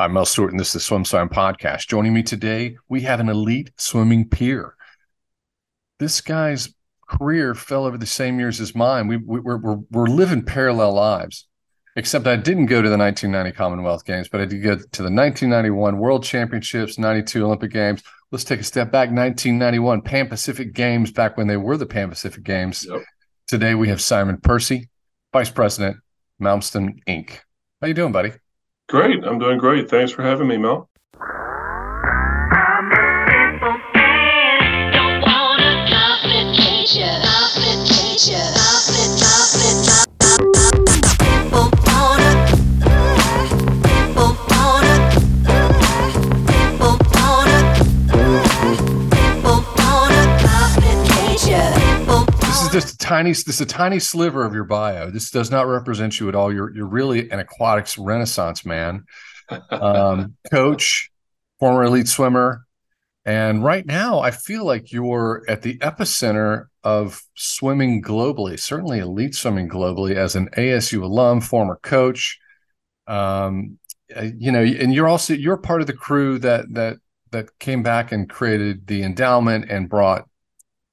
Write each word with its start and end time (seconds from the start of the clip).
I'm 0.00 0.14
Mel 0.14 0.24
Stewart, 0.24 0.50
and 0.50 0.58
this 0.58 0.74
is 0.74 0.88
the 0.88 0.94
SwimSwam 0.94 1.30
Podcast. 1.30 1.86
Joining 1.86 2.14
me 2.14 2.22
today, 2.22 2.78
we 2.88 3.02
have 3.02 3.20
an 3.20 3.28
elite 3.28 3.70
swimming 3.76 4.26
peer. 4.26 4.74
This 5.98 6.22
guy's 6.22 6.74
career 7.06 7.54
fell 7.54 7.84
over 7.84 7.98
the 7.98 8.06
same 8.06 8.38
years 8.38 8.62
as 8.62 8.74
mine. 8.74 9.08
We, 9.08 9.18
we, 9.18 9.40
we're, 9.40 9.58
we're, 9.58 9.76
we're 9.90 10.06
living 10.06 10.42
parallel 10.42 10.94
lives, 10.94 11.46
except 11.96 12.26
I 12.26 12.36
didn't 12.36 12.64
go 12.64 12.80
to 12.80 12.88
the 12.88 12.96
1990 12.96 13.54
Commonwealth 13.54 14.06
Games, 14.06 14.30
but 14.30 14.40
I 14.40 14.46
did 14.46 14.62
go 14.62 14.76
to 14.76 15.02
the 15.02 15.12
1991 15.12 15.98
World 15.98 16.24
Championships, 16.24 16.98
92 16.98 17.44
Olympic 17.44 17.70
Games. 17.70 18.02
Let's 18.30 18.44
take 18.44 18.60
a 18.60 18.64
step 18.64 18.90
back 18.90 19.10
1991 19.10 20.00
Pan 20.00 20.28
Pacific 20.28 20.72
Games, 20.72 21.12
back 21.12 21.36
when 21.36 21.46
they 21.46 21.58
were 21.58 21.76
the 21.76 21.84
Pan 21.84 22.08
Pacific 22.08 22.42
Games. 22.42 22.86
Yep. 22.88 23.02
Today, 23.48 23.74
we 23.74 23.88
have 23.88 24.00
Simon 24.00 24.38
Percy, 24.38 24.88
Vice 25.34 25.50
President, 25.50 25.98
Malmsten 26.40 27.00
Inc. 27.06 27.40
How 27.82 27.88
you 27.88 27.92
doing, 27.92 28.12
buddy? 28.12 28.32
Great. 28.90 29.22
I'm 29.24 29.38
doing 29.38 29.56
great. 29.56 29.88
Thanks 29.88 30.10
for 30.10 30.22
having 30.22 30.48
me, 30.48 30.56
Mel. 30.56 30.90
Just 52.70 52.94
a 52.94 52.98
tiny 52.98 53.30
this 53.30 53.48
is 53.48 53.60
a 53.60 53.66
tiny 53.66 53.98
sliver 53.98 54.44
of 54.44 54.54
your 54.54 54.64
bio. 54.64 55.10
This 55.10 55.30
does 55.30 55.50
not 55.50 55.66
represent 55.66 56.20
you 56.20 56.28
at 56.28 56.34
all. 56.34 56.52
You're 56.52 56.74
you're 56.74 56.86
really 56.86 57.30
an 57.30 57.40
aquatics 57.40 57.98
renaissance 57.98 58.64
man, 58.64 59.04
um, 59.70 60.36
coach, 60.50 61.10
former 61.58 61.84
elite 61.84 62.08
swimmer, 62.08 62.66
and 63.24 63.64
right 63.64 63.84
now 63.84 64.20
I 64.20 64.30
feel 64.30 64.64
like 64.64 64.92
you're 64.92 65.44
at 65.48 65.62
the 65.62 65.78
epicenter 65.78 66.66
of 66.84 67.22
swimming 67.34 68.02
globally. 68.02 68.58
Certainly, 68.58 69.00
elite 69.00 69.34
swimming 69.34 69.68
globally 69.68 70.14
as 70.14 70.36
an 70.36 70.48
ASU 70.56 71.02
alum, 71.02 71.40
former 71.40 71.78
coach. 71.82 72.38
Um, 73.06 73.78
uh, 74.14 74.28
you 74.36 74.52
know, 74.52 74.62
and 74.62 74.94
you're 74.94 75.08
also 75.08 75.34
you're 75.34 75.56
part 75.56 75.80
of 75.80 75.86
the 75.86 75.92
crew 75.92 76.38
that 76.38 76.72
that 76.74 76.98
that 77.32 77.58
came 77.58 77.82
back 77.82 78.12
and 78.12 78.28
created 78.28 78.86
the 78.86 79.02
endowment 79.02 79.70
and 79.70 79.88
brought 79.88 80.28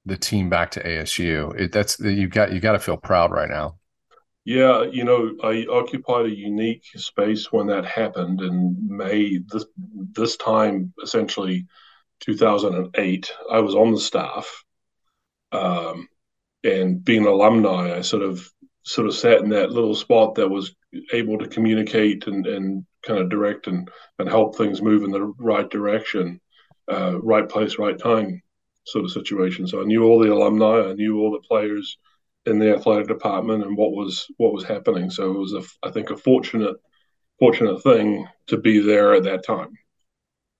the 0.08 0.18
team 0.18 0.50
back 0.50 0.72
to 0.72 0.84
ASU. 0.84 1.60
It, 1.60 1.72
that's 1.72 2.00
you 2.00 2.28
got 2.28 2.52
you 2.52 2.60
got 2.60 2.72
to 2.72 2.80
feel 2.80 2.98
proud 2.98 3.32
right 3.32 3.50
now. 3.50 3.78
Yeah, 4.46 4.84
you 4.84 5.04
know, 5.04 5.36
I 5.44 5.66
occupied 5.70 6.28
a 6.28 6.36
unique 6.36 6.86
space 6.96 7.52
when 7.52 7.68
that 7.68 7.86
happened 7.86 8.42
in 8.42 8.78
May. 8.88 9.40
This 9.40 9.66
this 10.14 10.38
time, 10.38 10.94
essentially, 11.04 11.68
2008. 12.22 13.32
I 13.52 13.60
was 13.60 13.76
on 13.76 13.92
the 13.92 14.00
staff, 14.00 14.64
um, 15.52 16.08
and 16.64 17.04
being 17.04 17.24
an 17.24 17.28
alumni, 17.28 17.98
I 17.98 18.02
sort 18.02 18.24
of 18.24 18.50
sort 18.84 19.08
of 19.08 19.16
sat 19.16 19.42
in 19.42 19.50
that 19.50 19.72
little 19.72 19.96
spot 19.96 20.36
that 20.36 20.50
was 20.50 20.74
able 21.12 21.38
to 21.38 21.50
communicate 21.50 22.26
and, 22.28 22.48
and 22.48 22.86
kind 23.06 23.20
of 23.20 23.30
direct 23.30 23.68
and, 23.68 23.92
and 24.18 24.30
help 24.30 24.56
things 24.56 24.82
move 24.82 25.04
in 25.04 25.12
the 25.12 25.22
right 25.38 25.70
direction, 25.70 26.40
uh, 26.90 27.20
right 27.22 27.50
place, 27.50 27.78
right 27.78 28.00
time 28.00 28.42
sort 28.88 29.06
of 29.06 29.12
situation. 29.12 29.68
So 29.68 29.82
I 29.82 29.86
knew 29.86 30.04
all 30.04 30.20
the 30.20 30.34
alumni, 30.34 30.90
I 30.90 30.94
knew 30.94 31.20
all 31.20 31.32
the 31.32 31.48
players 31.48 31.98
in 32.46 32.60
the 32.60 32.74
athletic 32.74 33.08
department 33.08 33.64
and 33.64 33.78
what 33.78 33.92
was 33.92 34.26
what 34.38 34.54
was 34.54 34.64
happening. 34.64 35.10
So 35.10 35.32
it 35.32 35.38
was 35.38 35.54
a, 35.54 35.64
I 35.88 35.92
think, 35.92 36.10
a 36.10 36.18
fortunate 36.18 36.78
fortunate 37.40 37.82
thing 37.84 38.28
to 38.48 38.58
be 38.58 38.80
there 38.80 39.14
at 39.14 39.24
that 39.24 39.46
time. 39.46 39.70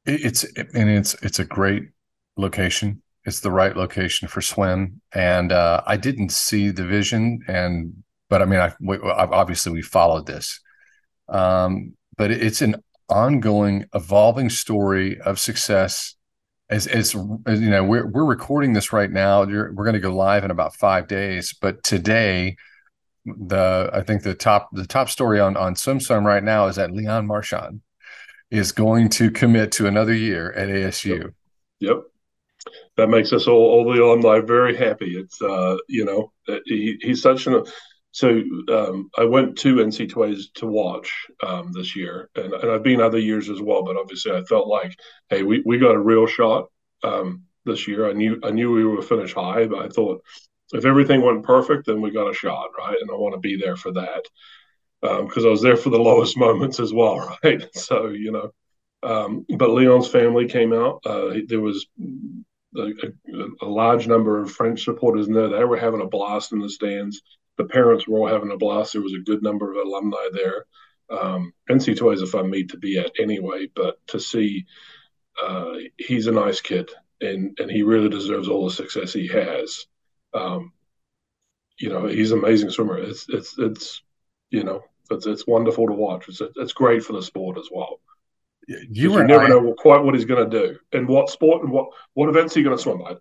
It's 0.06 0.44
and 0.44 0.90
it's 0.90 1.16
it's 1.22 1.40
a 1.40 1.46
great 1.46 1.84
location. 2.38 3.02
It's 3.26 3.40
the 3.42 3.52
right 3.52 3.76
location 3.76 4.28
for 4.28 4.42
swim, 4.42 5.02
and 5.14 5.52
uh, 5.52 5.82
I 5.86 5.98
didn't 5.98 6.32
see 6.32 6.70
the 6.70 6.86
vision, 6.86 7.40
and 7.48 8.04
but 8.30 8.42
I 8.42 8.46
mean, 8.46 8.60
I 8.60 8.74
we, 8.80 8.98
obviously 9.00 9.72
we 9.72 9.82
followed 9.82 10.28
this, 10.28 10.62
um, 11.30 11.94
but 12.18 12.32
it's 12.32 12.62
an 12.62 12.76
ongoing, 13.10 13.86
evolving 13.94 14.50
story 14.50 15.20
of 15.22 15.40
success 15.40 16.17
as, 16.70 16.88
as, 16.88 17.14
you 17.14 17.70
know, 17.70 17.84
we're 17.84 18.06
we're 18.08 18.26
recording 18.26 18.74
this 18.74 18.92
right 18.92 19.10
now. 19.10 19.44
You're, 19.44 19.72
we're 19.72 19.86
going 19.86 19.94
to 19.94 20.00
go 20.00 20.14
live 20.14 20.44
in 20.44 20.52
about 20.52 20.76
five 20.76 21.08
days, 21.08 21.54
but 21.54 21.84
today, 21.84 22.58
the 23.26 23.90
I 23.94 24.02
think 24.02 24.24
the 24.24 24.34
top 24.34 24.70
the 24.74 24.86
top 24.86 25.10
story 25.10 25.40
on 25.40 25.56
on 25.56 25.76
SwimSwam 25.76 26.26
right 26.26 26.44
now 26.44 26.68
is 26.68 26.76
that 26.76 26.92
Leon 26.92 27.26
Marchand 27.26 27.82
is 28.52 28.72
going 28.72 29.10
to 29.10 29.32
commit 29.32 29.72
to 29.74 29.88
another 29.88 30.14
year 30.14 30.52
at 30.54 30.70
ASU. 30.70 31.20
Yep. 31.20 31.34
yep. 31.80 32.04
That 32.98 33.08
makes 33.08 33.32
us 33.32 33.48
all, 33.48 33.56
all 33.56 33.94
the 33.94 34.04
alumni 34.04 34.40
very 34.40 34.76
happy. 34.76 35.18
It's 35.18 35.42
uh, 35.42 35.78
you 35.88 36.04
know, 36.04 36.32
he, 36.66 36.98
he's 37.02 37.22
such 37.22 37.48
an 37.48 37.64
so 38.12 38.42
um, 38.70 39.10
I 39.18 39.26
went 39.26 39.58
to 39.60 39.76
NCAAs 39.76 40.54
to 40.56 40.66
watch 40.66 41.14
um, 41.46 41.72
this 41.72 41.96
year, 41.96 42.30
and, 42.36 42.54
and, 42.54 42.72
I've 42.72 42.84
been 42.84 43.02
other 43.02 43.20
years 43.20 43.50
as 43.50 43.62
well. 43.62 43.84
But 43.84 43.98
obviously, 43.98 44.32
I 44.32 44.44
felt 44.44 44.68
like, 44.68 44.98
hey, 45.30 45.44
we, 45.44 45.62
we 45.66 45.78
got 45.78 45.96
a 45.96 46.00
real 46.00 46.26
shot 46.26 46.70
um, 47.04 47.44
this 47.66 47.88
year. 47.88 48.10
I 48.10 48.14
knew 48.14 48.40
I 48.44 48.52
knew 48.52 48.72
we 48.72 48.86
were 48.86 49.02
finish 49.02 49.34
high, 49.34 49.68
but 49.68 49.86
I 49.86 49.90
thought 49.90 50.24
if 50.74 50.86
everything 50.86 51.22
went 51.22 51.44
perfect, 51.44 51.86
then 51.86 52.02
we 52.02 52.12
got 52.12 52.30
a 52.30 52.34
shot, 52.34 52.70
right? 52.78 52.98
And 53.00 53.12
I 53.12 53.16
want 53.16 53.36
to 53.36 53.40
be 53.40 53.56
there 53.56 53.76
for 53.76 53.92
that 53.94 54.24
because 55.02 55.44
um, 55.44 55.48
I 55.48 55.50
was 55.50 55.62
there 55.62 55.78
for 55.78 55.90
the 55.90 56.00
lowest 56.02 56.38
moments 56.38 56.80
as 56.80 56.94
well, 56.94 57.38
right? 57.44 57.64
So 57.76 58.08
you 58.08 58.32
know, 58.32 58.52
um, 59.04 59.46
but 59.58 59.70
Leon's 59.70 60.08
family 60.08 60.48
came 60.48 60.74
out. 60.74 61.02
Uh, 61.06 61.36
there 61.46 61.62
was 61.62 61.86
a, 62.76 62.82
a, 62.82 63.66
a 63.66 63.68
large 63.68 64.08
number 64.08 64.42
of 64.42 64.52
French 64.52 64.84
supporters 64.84 65.28
there. 65.28 65.50
They 65.50 65.64
were 65.66 65.78
having 65.78 66.02
a 66.02 66.08
blast 66.08 66.52
in 66.52 66.60
the 66.60 66.70
stands 66.70 67.22
the 67.58 67.66
parents 67.66 68.08
were 68.08 68.20
all 68.20 68.28
having 68.28 68.52
a 68.52 68.58
blast. 68.58 68.94
There 68.94 69.02
was 69.02 69.14
a 69.14 69.24
good 69.24 69.44
number 69.44 69.72
of 69.72 69.86
alumni 69.86 70.28
there. 70.32 70.66
Um, 71.10 71.54
NCAA 71.70 72.16
is 72.16 72.22
a 72.22 72.28
fun 72.28 72.50
meet 72.50 72.70
to 72.70 72.78
be 72.78 72.98
at 73.00 73.12
anyway, 73.20 73.68
but 73.74 74.00
to 74.08 74.20
see 74.20 74.66
uh, 75.42 75.74
he's 75.98 76.28
a 76.28 76.32
nice 76.32 76.62
kid 76.62 76.92
and 77.22 77.58
and 77.60 77.72
he 77.72 77.84
really 77.84 78.10
deserves 78.10 78.48
all 78.48 78.66
the 78.66 78.74
success 78.74 79.14
he 79.14 79.28
has. 79.28 79.86
Um, 80.34 80.74
you 81.80 81.90
know, 81.90 82.08
he's 82.08 82.32
an 82.32 82.40
amazing 82.40 82.70
swimmer. 82.70 82.98
It's 82.98 83.28
it's 83.30 83.58
it's 83.58 84.02
you 84.50 84.64
know 84.64 84.84
it's 85.12 85.26
it's 85.26 85.48
wonderful 85.48 85.88
to 85.88 85.94
watch. 85.94 86.28
It's 86.28 86.42
it's 86.56 86.74
great 86.74 87.04
for 87.04 87.14
the 87.14 87.24
sport 87.24 87.58
as 87.58 87.70
well. 87.72 88.00
You, 88.68 88.86
you 88.92 89.24
never 89.24 89.46
I, 89.46 89.48
know 89.48 89.74
quite 89.78 90.04
what 90.04 90.16
he's 90.16 90.26
going 90.26 90.50
to 90.50 90.60
do 90.60 90.78
and 90.92 91.08
what 91.08 91.30
sport 91.30 91.64
and 91.64 91.72
what 91.72 91.88
what 92.14 92.30
events 92.30 92.54
he 92.54 92.64
going 92.64 92.76
to 92.76 92.82
swim. 92.82 93.02
I, 93.02 93.16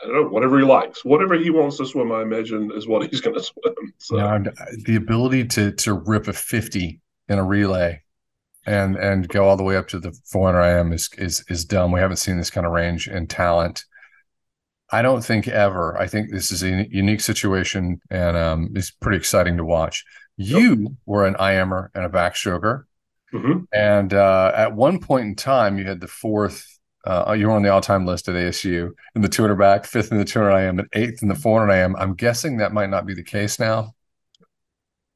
I 0.00 0.06
don't 0.06 0.14
know, 0.14 0.28
whatever 0.28 0.58
he 0.58 0.64
likes, 0.64 1.04
whatever 1.04 1.34
he 1.34 1.50
wants 1.50 1.76
to 1.78 1.86
swim, 1.86 2.12
I 2.12 2.22
imagine 2.22 2.70
is 2.74 2.86
what 2.86 3.06
he's 3.10 3.20
going 3.20 3.36
to 3.36 3.42
swim. 3.42 3.74
So. 3.98 4.16
Now, 4.16 4.42
the 4.84 4.96
ability 4.96 5.46
to 5.46 5.72
to 5.72 5.94
rip 5.94 6.28
a 6.28 6.32
fifty 6.32 7.00
in 7.28 7.38
a 7.38 7.44
relay 7.44 8.02
and 8.68 8.96
and 8.96 9.28
go 9.28 9.48
all 9.48 9.56
the 9.56 9.62
way 9.62 9.76
up 9.76 9.88
to 9.88 9.98
the 9.98 10.12
400 10.26 10.80
IM 10.80 10.92
is 10.92 11.08
is 11.16 11.44
is 11.48 11.64
dumb. 11.64 11.90
We 11.90 12.00
haven't 12.00 12.18
seen 12.18 12.36
this 12.36 12.50
kind 12.50 12.66
of 12.66 12.72
range 12.72 13.08
and 13.08 13.28
talent. 13.28 13.84
I 14.90 15.02
don't 15.02 15.24
think 15.24 15.48
ever. 15.48 15.98
I 15.98 16.06
think 16.06 16.30
this 16.30 16.50
is 16.50 16.62
a 16.62 16.86
unique 16.90 17.20
situation, 17.20 18.00
and 18.10 18.36
um, 18.36 18.70
it's 18.74 18.90
pretty 18.90 19.18
exciting 19.18 19.56
to 19.58 19.64
watch. 19.64 20.04
You 20.36 20.82
yep. 20.82 20.92
were 21.04 21.26
an 21.26 21.34
IMer 21.34 21.88
and 21.94 22.04
a 22.04 22.08
backstroker, 22.08 22.84
mm-hmm. 23.32 23.64
and 23.72 24.14
uh, 24.14 24.52
at 24.54 24.74
one 24.74 25.00
point 25.00 25.26
in 25.26 25.34
time, 25.34 25.78
you 25.78 25.84
had 25.84 26.00
the 26.00 26.08
fourth 26.08 26.77
uh, 27.08 27.32
you're 27.32 27.50
on 27.50 27.62
the 27.62 27.70
all-time 27.70 28.04
list 28.04 28.28
at 28.28 28.34
ASU 28.34 28.92
in 29.14 29.22
the 29.22 29.28
200 29.28 29.56
back, 29.56 29.86
fifth 29.86 30.12
in 30.12 30.18
the 30.18 30.24
200 30.24 30.68
IM, 30.68 30.78
and 30.78 30.88
eighth 30.92 31.22
in 31.22 31.28
the 31.28 31.34
400 31.34 31.72
IM. 31.72 31.96
I'm 31.96 32.14
guessing 32.14 32.58
that 32.58 32.72
might 32.72 32.90
not 32.90 33.06
be 33.06 33.14
the 33.14 33.22
case 33.22 33.58
now. 33.58 33.94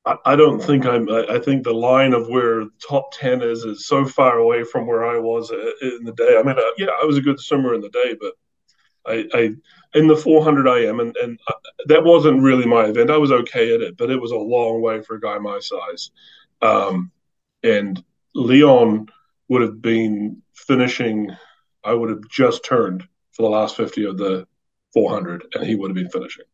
I, 0.06 0.16
I 0.25 0.36
don't 0.36 0.60
think 0.60 0.86
I'm. 0.86 1.08
I, 1.10 1.26
I, 1.34 1.38
think 1.38 1.64
the 1.64 1.75
line 1.75 2.14
of 2.14 2.28
where 2.28 2.64
top 2.86 3.12
10 3.12 3.42
is 3.42 3.64
is 3.64 3.86
so 3.86 4.04
far 4.04 4.38
away 4.38 4.64
from 4.64 4.86
where 4.86 5.04
I 5.04 5.19
was 5.19 5.50
in 5.50 6.04
the 6.04 6.12
day. 6.12 6.36
I 6.39 6.42
mean, 6.42 6.59
uh, 6.59 6.62
yeah, 6.78 6.89
I 7.00 7.04
was 7.04 7.18
a 7.18 7.22
good 7.22 7.39
swimmer 7.39 7.74
in 7.74 7.83
the 7.83 7.91
day, 7.91 8.16
but 8.18 8.33
I, 9.06 9.28
I 9.34 9.98
in 9.98 10.06
the 10.06 10.16
400 10.16 10.66
IM, 10.66 11.00
and 11.00 11.15
and 11.18 11.39
uh, 11.47 11.53
that 11.86 12.03
wasn't 12.03 12.42
really 12.42 12.66
my 12.66 12.86
event. 12.86 13.10
I 13.10 13.18
was 13.18 13.33
okay 13.33 13.74
at 13.74 13.83
it, 13.83 13.97
but 13.97 14.10
it 14.10 14.21
was 14.21 14.33
a 14.33 14.36
long 14.36 14.80
way 14.80 15.03
for 15.03 15.16
a 15.16 15.21
guy 15.21 15.39
my 15.39 15.60
size. 15.60 16.10
Um, 16.62 17.10
and 17.62 18.03
Leon 18.34 19.09
would 19.48 19.62
have 19.62 19.83
been 19.83 20.42
finishing 20.54 21.30
I 21.84 21.94
would 21.94 22.10
have 22.10 22.28
just 22.28 22.64
turned 22.64 23.06
for 23.32 23.42
the 23.42 23.48
last 23.48 23.76
50 23.76 24.04
of 24.04 24.18
the 24.18 24.46
400 24.92 25.46
and 25.54 25.64
he 25.64 25.74
would 25.74 25.90
have 25.90 25.96
been 25.96 26.10
finishing. 26.10 26.44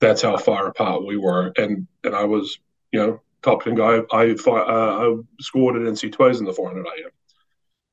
That's 0.00 0.22
how 0.22 0.36
far 0.36 0.66
apart 0.68 1.04
we 1.04 1.16
were. 1.16 1.52
And 1.56 1.86
and 2.04 2.14
I 2.14 2.24
was, 2.24 2.58
you 2.92 3.00
know, 3.00 3.20
top 3.42 3.64
10 3.64 3.74
guy. 3.74 4.00
I 4.12 4.30
uh, 4.30 4.56
I 4.56 5.16
scored 5.40 5.76
at 5.76 5.82
NCAAs 5.82 6.38
in 6.38 6.44
the 6.44 6.52
400 6.52 6.86
IM. 6.86 7.10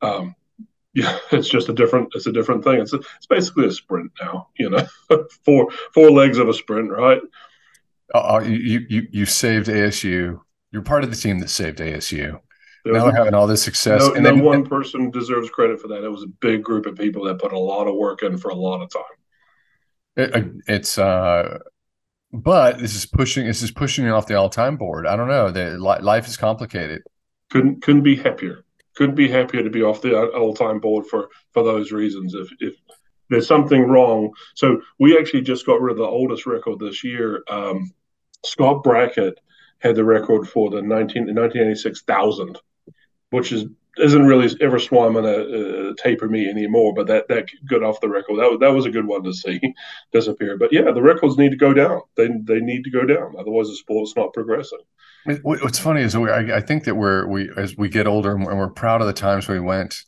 Um, 0.02 0.36
yeah, 0.94 1.18
it's 1.32 1.50
just 1.50 1.70
a 1.70 1.74
different, 1.74 2.10
it's 2.16 2.26
a 2.26 2.32
different 2.32 2.64
thing. 2.64 2.80
It's 2.80 2.94
a, 2.94 3.00
it's 3.18 3.28
basically 3.30 3.68
a 3.68 3.72
sprint 3.72 4.12
now, 4.20 4.48
you 4.58 4.70
know, 4.70 4.88
four, 5.46 5.70
four 5.94 6.10
legs 6.10 6.40
of 6.40 6.50
a 6.50 6.54
sprint, 6.54 6.90
right? 6.90 7.22
Uh, 8.16 8.42
you, 8.44 8.86
you, 8.90 9.08
you 9.12 9.26
saved 9.26 9.68
ASU. 9.68 10.40
You're 10.72 10.82
part 10.82 11.04
of 11.04 11.12
the 11.12 11.16
team 11.16 11.40
that 11.40 11.50
saved 11.50 11.78
ASU 11.80 12.40
now 12.94 13.06
we're 13.06 13.16
having 13.16 13.34
all 13.34 13.48
this 13.48 13.64
success. 13.64 14.02
No, 14.02 14.14
and 14.14 14.24
no 14.24 14.32
then, 14.32 14.44
one 14.44 14.66
person 14.66 15.12
deserves 15.12 15.50
credit 15.50 15.80
for 15.80 15.88
that. 15.90 16.04
It 16.04 16.10
was 16.10 16.24
a 16.24 16.28
big 16.28 16.64
group 16.64 16.86
of 16.86 16.96
people 16.96 17.24
that 17.26 17.40
put 17.40 17.54
a 17.54 17.60
lot 17.60 17.88
of 17.88 17.96
work 17.96 18.24
in 18.24 18.38
for 18.38 18.50
a 18.50 18.56
lot 18.56 18.82
of 18.82 18.90
time. 18.90 19.04
It, 20.16 20.64
it's 20.68 20.98
uh, 20.98 21.60
but 22.34 22.80
this 22.80 22.96
is 22.96 23.06
pushing. 23.06 23.46
This 23.46 23.62
is 23.62 23.72
pushing 23.72 24.06
you 24.06 24.12
off 24.12 24.28
the 24.28 24.36
all-time 24.36 24.78
board. 24.78 25.08
I 25.08 25.16
don't 25.16 25.28
know. 25.28 25.52
The 25.52 25.78
life 25.78 26.28
is 26.28 26.38
complicated. 26.38 27.04
Couldn't 27.50 27.82
couldn't 27.82 28.04
be 28.04 28.16
happier. 28.16 28.66
Couldn't 28.96 29.16
be 29.16 29.30
happier 29.30 29.64
to 29.64 29.70
be 29.70 29.84
off 29.84 30.02
the 30.02 30.16
all-time 30.32 30.80
board 30.80 31.06
for 31.06 31.30
for 31.52 31.64
those 31.64 31.92
reasons. 31.92 32.34
If 32.34 32.50
if 32.60 32.76
there's 33.30 33.48
something 33.48 33.84
wrong, 33.84 34.32
so 34.56 34.82
we 35.00 35.18
actually 35.18 35.42
just 35.42 35.66
got 35.66 35.82
rid 35.82 35.92
of 35.92 35.98
the 35.98 36.04
oldest 36.04 36.46
record 36.46 36.80
this 36.80 37.04
year. 37.04 37.44
Um, 37.50 37.92
Scott 38.46 38.84
Brackett 38.84 39.40
had 39.80 39.96
the 39.96 40.04
record 40.04 40.48
for 40.48 40.70
the 40.70 40.82
19, 40.82 41.24
1986 41.24 42.02
thousand, 42.02 42.58
which 43.30 43.52
is 43.52 43.66
isn't 44.00 44.26
really 44.26 44.56
ever 44.62 44.80
swum 44.80 45.18
in 45.18 45.26
a, 45.26 45.90
a, 45.90 45.96
taper 45.96 46.28
meet 46.30 46.48
anymore, 46.48 46.94
but 46.94 47.08
that 47.08 47.28
that 47.30 47.50
got 47.68 47.84
off 47.84 48.02
the 48.02 48.10
record. 48.10 48.38
That 48.38 48.58
that 48.62 48.74
was 48.74 48.86
a 48.86 48.92
good 48.92 49.08
one 49.08 49.24
to 49.24 49.34
see 49.34 49.60
disappear. 50.12 50.58
But 50.58 50.72
yeah, 50.72 50.92
the 50.92 51.02
records 51.02 51.38
need 51.38 51.50
to 51.50 51.58
go 51.58 51.74
down. 51.74 52.02
They 52.16 52.28
they 52.44 52.60
need 52.60 52.84
to 52.84 52.92
go 52.92 53.06
down. 53.06 53.36
Otherwise, 53.38 53.68
the 53.68 53.76
sport's 53.76 54.16
not 54.16 54.34
progressing. 54.34 54.80
What's 55.44 55.80
funny 55.80 56.02
is 56.02 56.16
we, 56.18 56.30
I, 56.30 56.58
I 56.58 56.62
think 56.62 56.86
that 56.86 56.96
we're 56.96 57.28
we 57.28 57.50
as 57.58 57.76
we 57.78 57.90
get 57.90 58.08
older 58.08 58.36
and 58.36 58.46
we're 58.46 58.70
proud 58.70 59.02
of 59.02 59.08
the 59.08 59.14
times 59.14 59.48
we 59.48 59.60
went, 59.60 60.04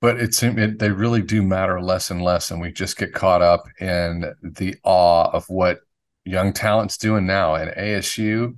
but 0.00 0.20
it, 0.20 0.78
they 0.78 0.90
really 0.90 1.22
do 1.22 1.42
matter 1.42 1.80
less 1.80 2.10
and 2.10 2.22
less, 2.22 2.50
and 2.50 2.60
we 2.60 2.70
just 2.70 2.96
get 2.96 3.12
caught 3.12 3.42
up 3.42 3.64
in 3.80 4.32
the 4.42 4.76
awe 4.84 5.30
of 5.32 5.44
what 5.48 5.80
young 6.24 6.52
talent's 6.52 6.98
doing 6.98 7.26
now. 7.26 7.54
And 7.54 7.70
ASU, 7.70 8.56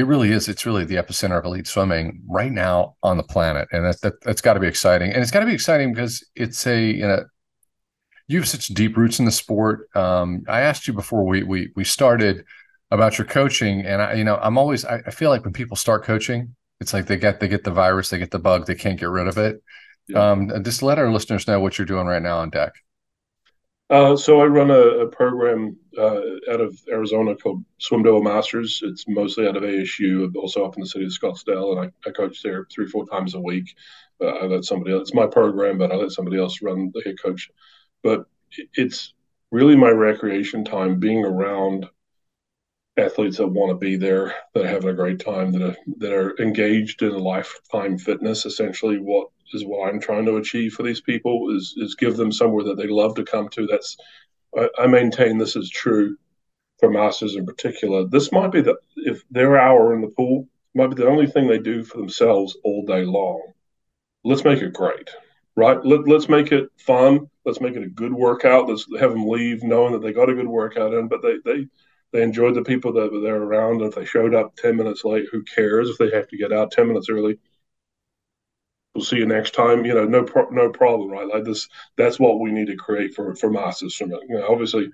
it 0.00 0.06
really 0.06 0.32
is. 0.32 0.48
It's 0.48 0.64
really 0.64 0.84
the 0.84 0.96
epicenter 0.96 1.38
of 1.38 1.44
elite 1.44 1.66
swimming 1.66 2.22
right 2.26 2.50
now 2.50 2.96
on 3.02 3.18
the 3.18 3.22
planet, 3.22 3.68
and 3.70 3.84
that, 3.84 4.00
that 4.00 4.14
that's 4.22 4.40
got 4.40 4.54
to 4.54 4.60
be 4.60 4.66
exciting. 4.66 5.12
And 5.12 5.22
it's 5.22 5.30
got 5.30 5.40
to 5.40 5.46
be 5.46 5.52
exciting 5.52 5.92
because 5.92 6.26
it's 6.34 6.66
a 6.66 6.82
you 6.82 7.06
know 7.06 7.24
you 8.28 8.38
have 8.38 8.48
such 8.48 8.68
deep 8.68 8.96
roots 8.96 9.18
in 9.18 9.26
the 9.26 9.30
sport. 9.30 9.94
Um, 9.94 10.44
I 10.48 10.62
asked 10.62 10.88
you 10.88 10.94
before 10.94 11.24
we 11.24 11.42
we 11.42 11.70
we 11.76 11.84
started 11.84 12.44
about 12.90 13.18
your 13.18 13.26
coaching, 13.26 13.82
and 13.82 14.00
I 14.00 14.14
you 14.14 14.24
know 14.24 14.36
I'm 14.36 14.56
always 14.56 14.84
I, 14.86 15.02
I, 15.06 15.10
feel 15.10 15.28
like 15.28 15.44
when 15.44 15.52
people 15.52 15.76
start 15.76 16.02
coaching, 16.02 16.56
it's 16.80 16.94
like 16.94 17.06
they 17.06 17.18
get 17.18 17.40
they 17.40 17.48
get 17.48 17.64
the 17.64 17.70
virus, 17.70 18.08
they 18.08 18.18
get 18.18 18.30
the 18.30 18.38
bug, 18.38 18.66
they 18.66 18.74
can't 18.74 18.98
get 18.98 19.10
rid 19.10 19.28
of 19.28 19.36
it. 19.36 19.62
Yeah. 20.08 20.30
Um, 20.30 20.64
just 20.64 20.82
let 20.82 20.98
our 20.98 21.12
listeners 21.12 21.46
know 21.46 21.60
what 21.60 21.76
you're 21.76 21.86
doing 21.86 22.06
right 22.06 22.22
now 22.22 22.38
on 22.38 22.50
deck. 22.50 22.72
Uh, 23.90 24.16
so 24.16 24.40
I 24.40 24.44
run 24.46 24.70
a, 24.70 25.00
a 25.00 25.08
program 25.08 25.76
uh, 25.98 26.20
out 26.52 26.60
of 26.60 26.80
Arizona 26.88 27.34
called 27.34 27.64
Swim 27.78 28.02
Masters. 28.22 28.80
It's 28.84 29.04
mostly 29.08 29.48
out 29.48 29.56
of 29.56 29.64
ASU, 29.64 30.32
also 30.36 30.64
up 30.64 30.76
in 30.76 30.82
the 30.82 30.88
city 30.88 31.06
of 31.06 31.10
Scottsdale, 31.10 31.76
and 31.76 31.92
I, 32.06 32.08
I 32.08 32.12
coach 32.12 32.40
there 32.40 32.68
three, 32.72 32.86
four 32.86 33.04
times 33.08 33.34
a 33.34 33.40
week. 33.40 33.74
Uh, 34.22 34.28
I 34.28 34.44
let 34.44 34.64
somebody 34.64 34.92
else. 34.92 35.02
It's 35.02 35.14
my 35.14 35.26
program, 35.26 35.78
but 35.78 35.90
I 35.90 35.96
let 35.96 36.12
somebody 36.12 36.38
else 36.38 36.62
run 36.62 36.92
the 36.94 37.02
head 37.04 37.16
coach. 37.20 37.50
But 38.04 38.26
it's 38.74 39.12
really 39.50 39.76
my 39.76 39.90
recreation 39.90 40.64
time, 40.64 41.00
being 41.00 41.24
around 41.24 41.88
athletes 43.00 43.38
that 43.38 43.46
want 43.48 43.70
to 43.70 43.76
be 43.76 43.96
there, 43.96 44.34
that 44.54 44.64
are 44.64 44.68
having 44.68 44.90
a 44.90 44.94
great 44.94 45.20
time, 45.20 45.52
that 45.52 45.62
are 45.62 45.76
that 45.98 46.12
are 46.12 46.40
engaged 46.40 47.02
in 47.02 47.18
lifetime 47.18 47.98
fitness. 47.98 48.46
Essentially, 48.46 48.98
what 48.98 49.28
is 49.52 49.64
what 49.64 49.88
I'm 49.88 50.00
trying 50.00 50.26
to 50.26 50.36
achieve 50.36 50.74
for 50.74 50.82
these 50.82 51.00
people 51.00 51.54
is 51.56 51.74
is 51.76 51.94
give 51.94 52.16
them 52.16 52.32
somewhere 52.32 52.64
that 52.64 52.76
they 52.76 52.86
love 52.86 53.14
to 53.16 53.24
come 53.24 53.48
to. 53.50 53.66
That's 53.66 53.96
I, 54.56 54.68
I 54.78 54.86
maintain 54.86 55.38
this 55.38 55.56
is 55.56 55.70
true 55.70 56.16
for 56.78 56.90
masters 56.90 57.36
in 57.36 57.46
particular. 57.46 58.06
This 58.06 58.32
might 58.32 58.52
be 58.52 58.62
the 58.62 58.76
if 58.96 59.22
their 59.30 59.58
hour 59.58 59.94
in 59.94 60.00
the 60.00 60.08
pool 60.08 60.48
might 60.74 60.88
be 60.88 60.96
the 60.96 61.08
only 61.08 61.26
thing 61.26 61.46
they 61.46 61.58
do 61.58 61.82
for 61.84 61.98
themselves 61.98 62.56
all 62.64 62.84
day 62.84 63.04
long. 63.04 63.40
Let's 64.24 64.44
make 64.44 64.60
it 64.60 64.72
great, 64.72 65.10
right? 65.56 65.84
Let, 65.84 66.06
let's 66.06 66.28
make 66.28 66.52
it 66.52 66.68
fun. 66.76 67.28
Let's 67.44 67.60
make 67.60 67.74
it 67.74 67.82
a 67.82 67.88
good 67.88 68.12
workout. 68.12 68.68
Let's 68.68 68.86
have 69.00 69.12
them 69.12 69.26
leave 69.26 69.62
knowing 69.62 69.92
that 69.92 70.02
they 70.02 70.12
got 70.12 70.30
a 70.30 70.34
good 70.34 70.46
workout 70.48 70.94
in, 70.94 71.08
but 71.08 71.22
they 71.22 71.38
they 71.44 71.66
they 72.12 72.22
enjoyed 72.22 72.54
the 72.54 72.62
people 72.62 72.92
that 72.94 73.12
were 73.12 73.20
there 73.20 73.36
around. 73.42 73.82
If 73.82 73.94
they 73.94 74.04
showed 74.04 74.34
up 74.34 74.56
10 74.56 74.76
minutes 74.76 75.04
late, 75.04 75.26
who 75.30 75.42
cares 75.44 75.88
if 75.88 75.98
they 75.98 76.10
have 76.10 76.28
to 76.28 76.36
get 76.36 76.52
out 76.52 76.72
10 76.72 76.86
minutes 76.88 77.08
early? 77.08 77.38
We'll 78.94 79.04
see 79.04 79.16
you 79.16 79.26
next 79.26 79.54
time. 79.54 79.84
You 79.84 79.94
know, 79.94 80.04
no 80.04 80.26
no 80.50 80.70
problem, 80.70 81.10
right? 81.10 81.26
Like 81.26 81.44
this, 81.44 81.68
that's 81.96 82.18
what 82.18 82.40
we 82.40 82.50
need 82.50 82.66
to 82.66 82.76
create 82.76 83.14
for 83.14 83.34
for 83.36 83.48
masters. 83.48 83.94
From 83.94 84.10
you 84.10 84.26
know, 84.30 84.46
obviously, 84.48 84.90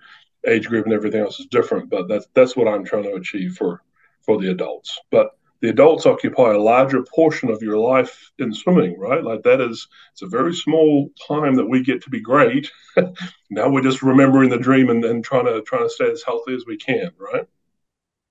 age 0.47 0.69
group 0.69 0.85
and 0.85 0.95
everything 0.95 1.23
else 1.23 1.41
is 1.41 1.47
different, 1.47 1.89
but 1.89 2.07
that's 2.07 2.27
that's 2.35 2.55
what 2.57 2.69
I'm 2.69 2.85
trying 2.85 3.05
to 3.05 3.15
achieve 3.15 3.57
for 3.57 3.83
for 4.21 4.39
the 4.39 4.51
adults. 4.51 4.99
But 5.11 5.31
the 5.67 5.73
adults 5.73 6.07
occupy 6.07 6.53
a 6.53 6.59
larger 6.59 7.03
portion 7.03 7.51
of 7.51 7.61
your 7.61 7.77
life 7.77 8.31
in 8.39 8.55
swimming, 8.55 8.97
right? 9.01 9.25
Like 9.25 9.43
that 9.43 9.61
is 9.61 9.89
it's 10.13 10.23
a 10.23 10.29
very 10.29 10.55
small 10.55 11.11
time 11.27 11.57
that 11.57 11.67
we 11.67 11.83
get 11.83 12.01
to 12.05 12.11
be 12.11 12.21
great. 12.21 12.71
now 13.51 13.69
we're 13.69 13.83
just 13.83 14.01
remembering 14.01 14.49
the 14.49 14.61
dream 14.61 14.91
and, 14.91 15.05
and 15.05 15.25
trying 15.25 15.47
to 15.47 15.61
trying 15.63 15.83
to 15.83 15.91
stay 15.91 16.09
as 16.09 16.23
healthy 16.23 16.55
as 16.55 16.67
we 16.67 16.77
can, 16.77 17.11
right? 17.19 17.47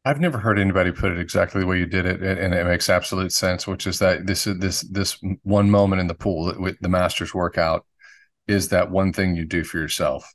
I've 0.05 0.21
never 0.21 0.37
heard 0.37 0.57
anybody 0.57 0.93
put 0.93 1.11
it 1.11 1.19
exactly 1.19 1.59
the 1.59 1.67
way 1.67 1.77
you 1.77 1.85
did 1.85 2.05
it, 2.05 2.21
and 2.23 2.53
it 2.53 2.65
makes 2.65 2.89
absolute 2.89 3.33
sense. 3.33 3.67
Which 3.67 3.85
is 3.85 3.99
that 3.99 4.25
this 4.25 4.47
is 4.47 4.57
this 4.59 4.81
this 4.83 5.19
one 5.43 5.69
moment 5.69 5.99
in 5.99 6.07
the 6.07 6.15
pool 6.15 6.53
with 6.57 6.79
the 6.79 6.87
Masters 6.87 7.33
workout 7.33 7.85
is 8.47 8.69
that 8.69 8.91
one 8.91 9.11
thing 9.11 9.35
you 9.35 9.43
do 9.43 9.65
for 9.65 9.77
yourself, 9.77 10.33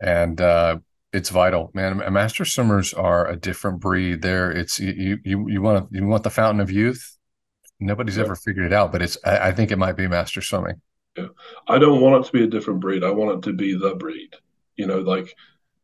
and 0.00 0.40
uh, 0.40 0.78
it's 1.12 1.30
vital, 1.30 1.70
man. 1.74 2.02
Master 2.12 2.44
swimmers 2.44 2.92
are 2.92 3.28
a 3.28 3.36
different 3.36 3.80
breed. 3.80 4.22
There, 4.22 4.50
it's 4.50 4.78
you 4.78 5.18
you 5.24 5.48
you 5.48 5.62
want 5.62 5.90
to 5.90 5.96
you 5.96 6.06
want 6.06 6.24
the 6.24 6.30
fountain 6.30 6.60
of 6.60 6.70
youth. 6.70 7.16
Nobody's 7.80 8.16
yeah. 8.16 8.24
ever 8.24 8.34
figured 8.34 8.66
it 8.66 8.72
out, 8.72 8.92
but 8.92 9.02
it's 9.02 9.16
I, 9.24 9.48
I 9.48 9.52
think 9.52 9.70
it 9.70 9.78
might 9.78 9.96
be 9.96 10.08
master 10.08 10.40
swimming. 10.40 10.80
Yeah, 11.16 11.28
I 11.68 11.78
don't 11.78 12.00
want 12.00 12.24
it 12.24 12.26
to 12.26 12.32
be 12.32 12.44
a 12.44 12.48
different 12.48 12.80
breed. 12.80 13.04
I 13.04 13.10
want 13.10 13.38
it 13.38 13.48
to 13.48 13.54
be 13.54 13.76
the 13.76 13.94
breed. 13.94 14.34
You 14.76 14.86
know, 14.86 14.98
like 14.98 15.34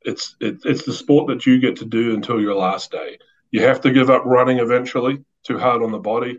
it's 0.03 0.37
it, 0.41 0.59
it's 0.65 0.85
the 0.85 0.93
sport 0.93 1.29
that 1.29 1.47
you 1.47 1.61
get 1.61 1.77
to 1.77 1.85
do 1.85 2.15
until 2.15 2.41
your 2.41 2.55
last 2.55 2.91
day. 2.91 3.19
You 3.51 3.63
have 3.63 3.81
to 3.83 3.93
give 3.93 4.11
up 4.11 4.25
running 4.25 4.59
eventually. 4.59 5.25
Too 5.45 5.59
hard 5.59 5.83
on 5.83 5.93
the 5.93 5.99
body. 5.99 6.39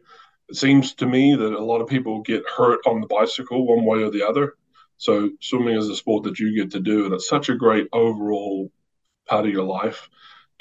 It 0.49 0.55
seems 0.55 0.93
to 0.95 1.05
me 1.05 1.35
that 1.35 1.53
a 1.53 1.63
lot 1.63 1.81
of 1.81 1.87
people 1.87 2.21
get 2.21 2.43
hurt 2.57 2.79
on 2.85 3.01
the 3.01 3.07
bicycle 3.07 3.65
one 3.65 3.85
way 3.85 4.03
or 4.03 4.11
the 4.11 4.27
other. 4.27 4.55
So 5.03 5.31
swimming 5.41 5.75
is 5.75 5.89
a 5.89 5.97
sport 5.97 6.23
that 6.23 6.39
you 6.39 6.55
get 6.55 6.71
to 6.71 6.79
do, 6.79 7.03
and 7.03 7.13
it's 7.13 7.27
such 7.27 7.49
a 7.49 7.55
great 7.55 7.89
overall 7.91 8.71
part 9.27 9.45
of 9.45 9.51
your 9.51 9.65
life. 9.65 10.09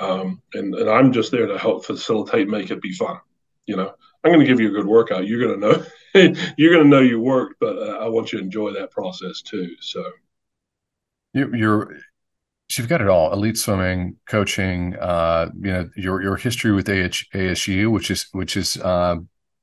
Um, 0.00 0.43
and 0.53 0.75
and 0.75 0.91
I'm 0.91 1.12
just 1.12 1.31
there 1.31 1.47
to 1.47 1.56
help 1.56 1.85
facilitate, 1.85 2.49
make 2.49 2.73
it 2.73 2.83
be 2.83 2.93
fun. 2.93 3.19
You 3.67 3.77
know, 3.77 3.94
I'm 4.25 4.33
going 4.33 4.41
to 4.41 4.47
give 4.47 4.59
you 4.59 4.67
a 4.67 4.73
good 4.73 4.89
workout. 4.89 5.29
You're 5.29 5.47
going 5.47 5.61
to 5.61 5.69
know, 5.69 6.35
you're 6.59 6.73
going 6.73 6.83
to 6.83 6.91
know 6.91 6.99
you 6.99 7.21
worked, 7.21 7.61
but 7.61 7.79
uh, 7.79 7.99
I 7.99 8.09
want 8.09 8.33
you 8.33 8.41
to 8.41 8.44
enjoy 8.44 8.72
that 8.72 8.91
process 8.91 9.43
too. 9.43 9.77
So, 9.81 10.05
you, 11.34 11.55
you're 11.55 11.96
you've 12.77 12.89
got 12.89 13.01
it 13.01 13.06
all: 13.06 13.32
elite 13.32 13.58
swimming, 13.58 14.17
coaching. 14.27 14.96
Uh, 14.96 15.51
you 15.55 15.70
know, 15.70 15.89
your 15.94 16.20
your 16.20 16.37
history 16.37 16.72
with 16.72 16.89
AH, 16.89 17.31
ASU, 17.32 17.93
which 17.93 18.11
is 18.11 18.27
which 18.32 18.56
is 18.56 18.77
uh, 18.79 19.19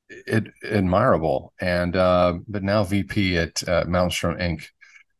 it, 0.10 0.48
admirable, 0.64 1.54
and 1.60 1.96
uh, 1.96 2.40
but 2.48 2.64
now 2.64 2.84
VP 2.84 3.38
at 3.38 3.68
uh, 3.68 3.84
Malmsten 3.86 4.40
Inc. 4.40 4.66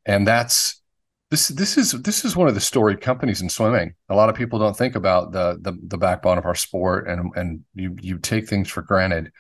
And 0.06 0.28
that's 0.28 0.82
this 1.30 1.50
this 1.50 1.78
is 1.78 1.92
this 1.92 2.26
is 2.26 2.36
one 2.36 2.48
of 2.48 2.56
the 2.56 2.62
storied 2.62 3.02
companies 3.02 3.42
in 3.42 3.50
swimming. 3.50 3.94
A 4.10 4.16
lot 4.16 4.30
of 4.30 4.36
people 4.36 4.60
don't 4.60 4.78
think 4.78 4.96
about 4.96 5.32
the 5.32 5.58
the, 5.62 5.78
the 5.84 5.98
backbone 5.98 6.38
of 6.38 6.46
our 6.46 6.56
sport, 6.56 7.08
and 7.08 7.32
and 7.36 7.64
you 7.76 7.96
you 8.02 8.18
take 8.18 8.48
things 8.48 8.70
for 8.70 8.82
granted, 8.82 9.32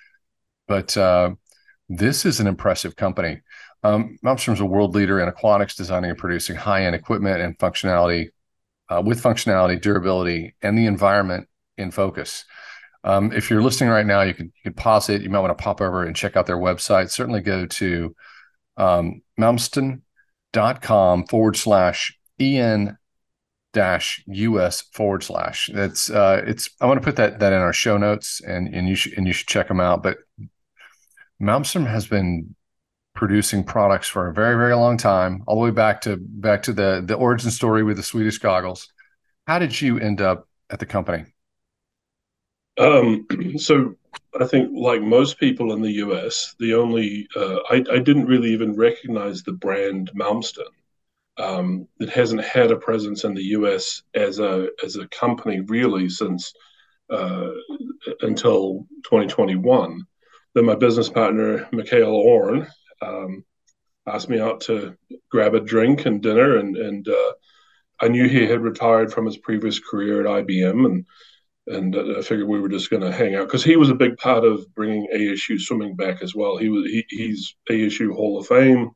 but 0.67 0.95
uh, 0.95 1.31
this 1.89 2.25
is 2.25 2.39
an 2.39 2.47
impressive 2.47 2.95
company. 2.95 3.41
Um, 3.83 4.19
Malmsten's 4.23 4.59
a 4.59 4.65
world 4.65 4.93
leader 4.93 5.19
in 5.19 5.29
aquatics, 5.29 5.75
designing 5.75 6.11
and 6.11 6.19
producing 6.19 6.55
high 6.55 6.85
end 6.85 6.95
equipment 6.95 7.41
and 7.41 7.57
functionality 7.57 8.29
uh, 8.89 9.01
with 9.03 9.23
functionality, 9.23 9.81
durability, 9.81 10.55
and 10.61 10.77
the 10.77 10.85
environment 10.85 11.47
in 11.77 11.91
focus. 11.91 12.45
Um, 13.03 13.31
if 13.31 13.49
you're 13.49 13.61
listening 13.61 13.89
right 13.89 14.05
now, 14.05 14.21
you 14.21 14.33
can 14.33 14.47
you 14.47 14.63
can 14.63 14.73
pause 14.73 15.09
it. 15.09 15.21
You 15.21 15.29
might 15.29 15.39
want 15.39 15.57
to 15.57 15.63
pop 15.63 15.81
over 15.81 16.03
and 16.03 16.15
check 16.15 16.35
out 16.35 16.45
their 16.45 16.57
website. 16.57 17.11
Certainly 17.11 17.41
go 17.41 17.65
to 17.65 18.15
um, 18.77 19.21
malmsten.com 19.39 21.27
forward 21.27 21.57
slash 21.57 22.17
en 22.39 22.97
dash 23.71 24.23
us 24.27 24.81
forward 24.93 25.23
slash. 25.23 25.69
That's 25.73 26.09
uh, 26.09 26.43
it's. 26.45 26.69
I 26.81 26.87
want 26.87 26.99
to 26.99 27.05
put 27.05 27.15
that 27.15 27.39
that 27.39 27.53
in 27.53 27.59
our 27.59 27.73
show 27.73 27.97
notes, 27.97 28.41
and 28.41 28.73
and 28.73 28.87
you 28.89 28.95
should 28.95 29.13
and 29.13 29.27
you 29.27 29.33
should 29.33 29.47
check 29.47 29.67
them 29.67 29.79
out. 29.79 30.03
But 30.03 30.17
Malmsten 31.41 31.87
has 31.87 32.07
been 32.07 32.55
producing 33.19 33.63
products 33.63 34.07
for 34.07 34.27
a 34.27 34.33
very 34.33 34.55
very 34.55 34.73
long 34.73 34.95
time 34.95 35.43
all 35.45 35.55
the 35.55 35.61
way 35.61 35.71
back 35.71 35.99
to 35.99 36.17
back 36.17 36.63
to 36.63 36.71
the 36.71 37.03
the 37.05 37.15
origin 37.15 37.51
story 37.51 37.83
with 37.83 37.97
the 37.97 38.03
swedish 38.03 38.37
goggles 38.37 38.87
how 39.45 39.59
did 39.59 39.81
you 39.81 39.99
end 39.99 40.21
up 40.21 40.47
at 40.69 40.79
the 40.79 40.85
company 40.85 41.25
um, 42.79 43.27
so 43.57 43.95
i 44.39 44.45
think 44.45 44.69
like 44.73 45.01
most 45.01 45.39
people 45.39 45.73
in 45.73 45.81
the 45.81 45.91
us 45.91 46.55
the 46.59 46.73
only 46.73 47.27
uh, 47.35 47.57
I, 47.69 47.83
I, 47.91 47.99
didn't 47.99 48.25
really 48.25 48.51
even 48.51 48.75
recognize 48.75 49.43
the 49.43 49.53
brand 49.53 50.11
malmsten 50.15 50.63
um, 51.37 51.87
it 51.99 52.09
hasn't 52.09 52.43
had 52.43 52.71
a 52.71 52.75
presence 52.75 53.23
in 53.23 53.33
the 53.33 53.43
us 53.43 54.03
as 54.13 54.39
a 54.39 54.69
as 54.83 54.95
a 54.95 55.07
company 55.07 55.59
really 55.61 56.09
since 56.09 56.53
uh, 57.09 57.49
until 58.21 58.85
2021 59.03 60.05
then 60.55 60.65
my 60.65 60.75
business 60.75 61.09
partner, 61.09 61.67
Mikhail 61.71 62.09
Orn, 62.09 62.67
um, 63.01 63.45
asked 64.07 64.29
me 64.29 64.39
out 64.39 64.61
to 64.61 64.95
grab 65.29 65.53
a 65.53 65.59
drink 65.59 66.05
and 66.05 66.21
dinner. 66.21 66.57
And, 66.57 66.75
and 66.75 67.07
uh, 67.07 67.33
I 68.01 68.07
knew 68.07 68.27
he 68.27 68.45
had 68.45 68.61
retired 68.61 69.13
from 69.13 69.25
his 69.25 69.37
previous 69.37 69.79
career 69.79 70.21
at 70.21 70.45
IBM. 70.45 70.85
And, 70.85 71.05
and 71.69 71.95
I 71.95 72.21
figured 72.21 72.47
we 72.47 72.59
were 72.59 72.69
just 72.69 72.89
going 72.89 73.03
to 73.03 73.11
hang 73.11 73.35
out 73.35 73.47
because 73.47 73.63
he 73.63 73.75
was 73.77 73.89
a 73.89 73.95
big 73.95 74.17
part 74.17 74.43
of 74.43 74.65
bringing 74.75 75.07
ASU 75.13 75.59
swimming 75.59 75.95
back 75.95 76.21
as 76.21 76.35
well. 76.35 76.57
He 76.57 76.69
was 76.69 76.85
he, 76.85 77.05
he's 77.09 77.55
ASU 77.69 78.13
Hall 78.13 78.39
of 78.39 78.47
Fame, 78.47 78.91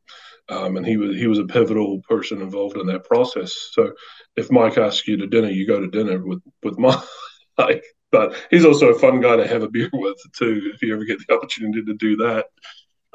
um, 0.48 0.76
and 0.76 0.86
he 0.86 0.96
was 0.96 1.16
he 1.16 1.26
was 1.26 1.38
a 1.38 1.44
pivotal 1.44 2.00
person 2.08 2.42
involved 2.42 2.76
in 2.76 2.86
that 2.88 3.04
process. 3.04 3.54
So 3.72 3.92
if 4.36 4.50
Mike 4.50 4.76
asks 4.76 5.08
you 5.08 5.16
to 5.18 5.26
dinner, 5.26 5.48
you 5.48 5.66
go 5.66 5.80
to 5.80 5.88
dinner 5.88 6.24
with 6.26 6.42
with 6.62 6.78
Mike 7.56 7.82
but 8.14 8.36
he's 8.48 8.64
also 8.64 8.94
a 8.94 8.98
fun 8.98 9.20
guy 9.20 9.34
to 9.34 9.46
have 9.46 9.64
a 9.64 9.68
beer 9.68 9.90
with 9.92 10.16
too 10.38 10.70
if 10.72 10.80
you 10.82 10.94
ever 10.94 11.04
get 11.04 11.18
the 11.26 11.34
opportunity 11.34 11.82
to 11.84 11.94
do 11.94 12.14
that. 12.16 12.46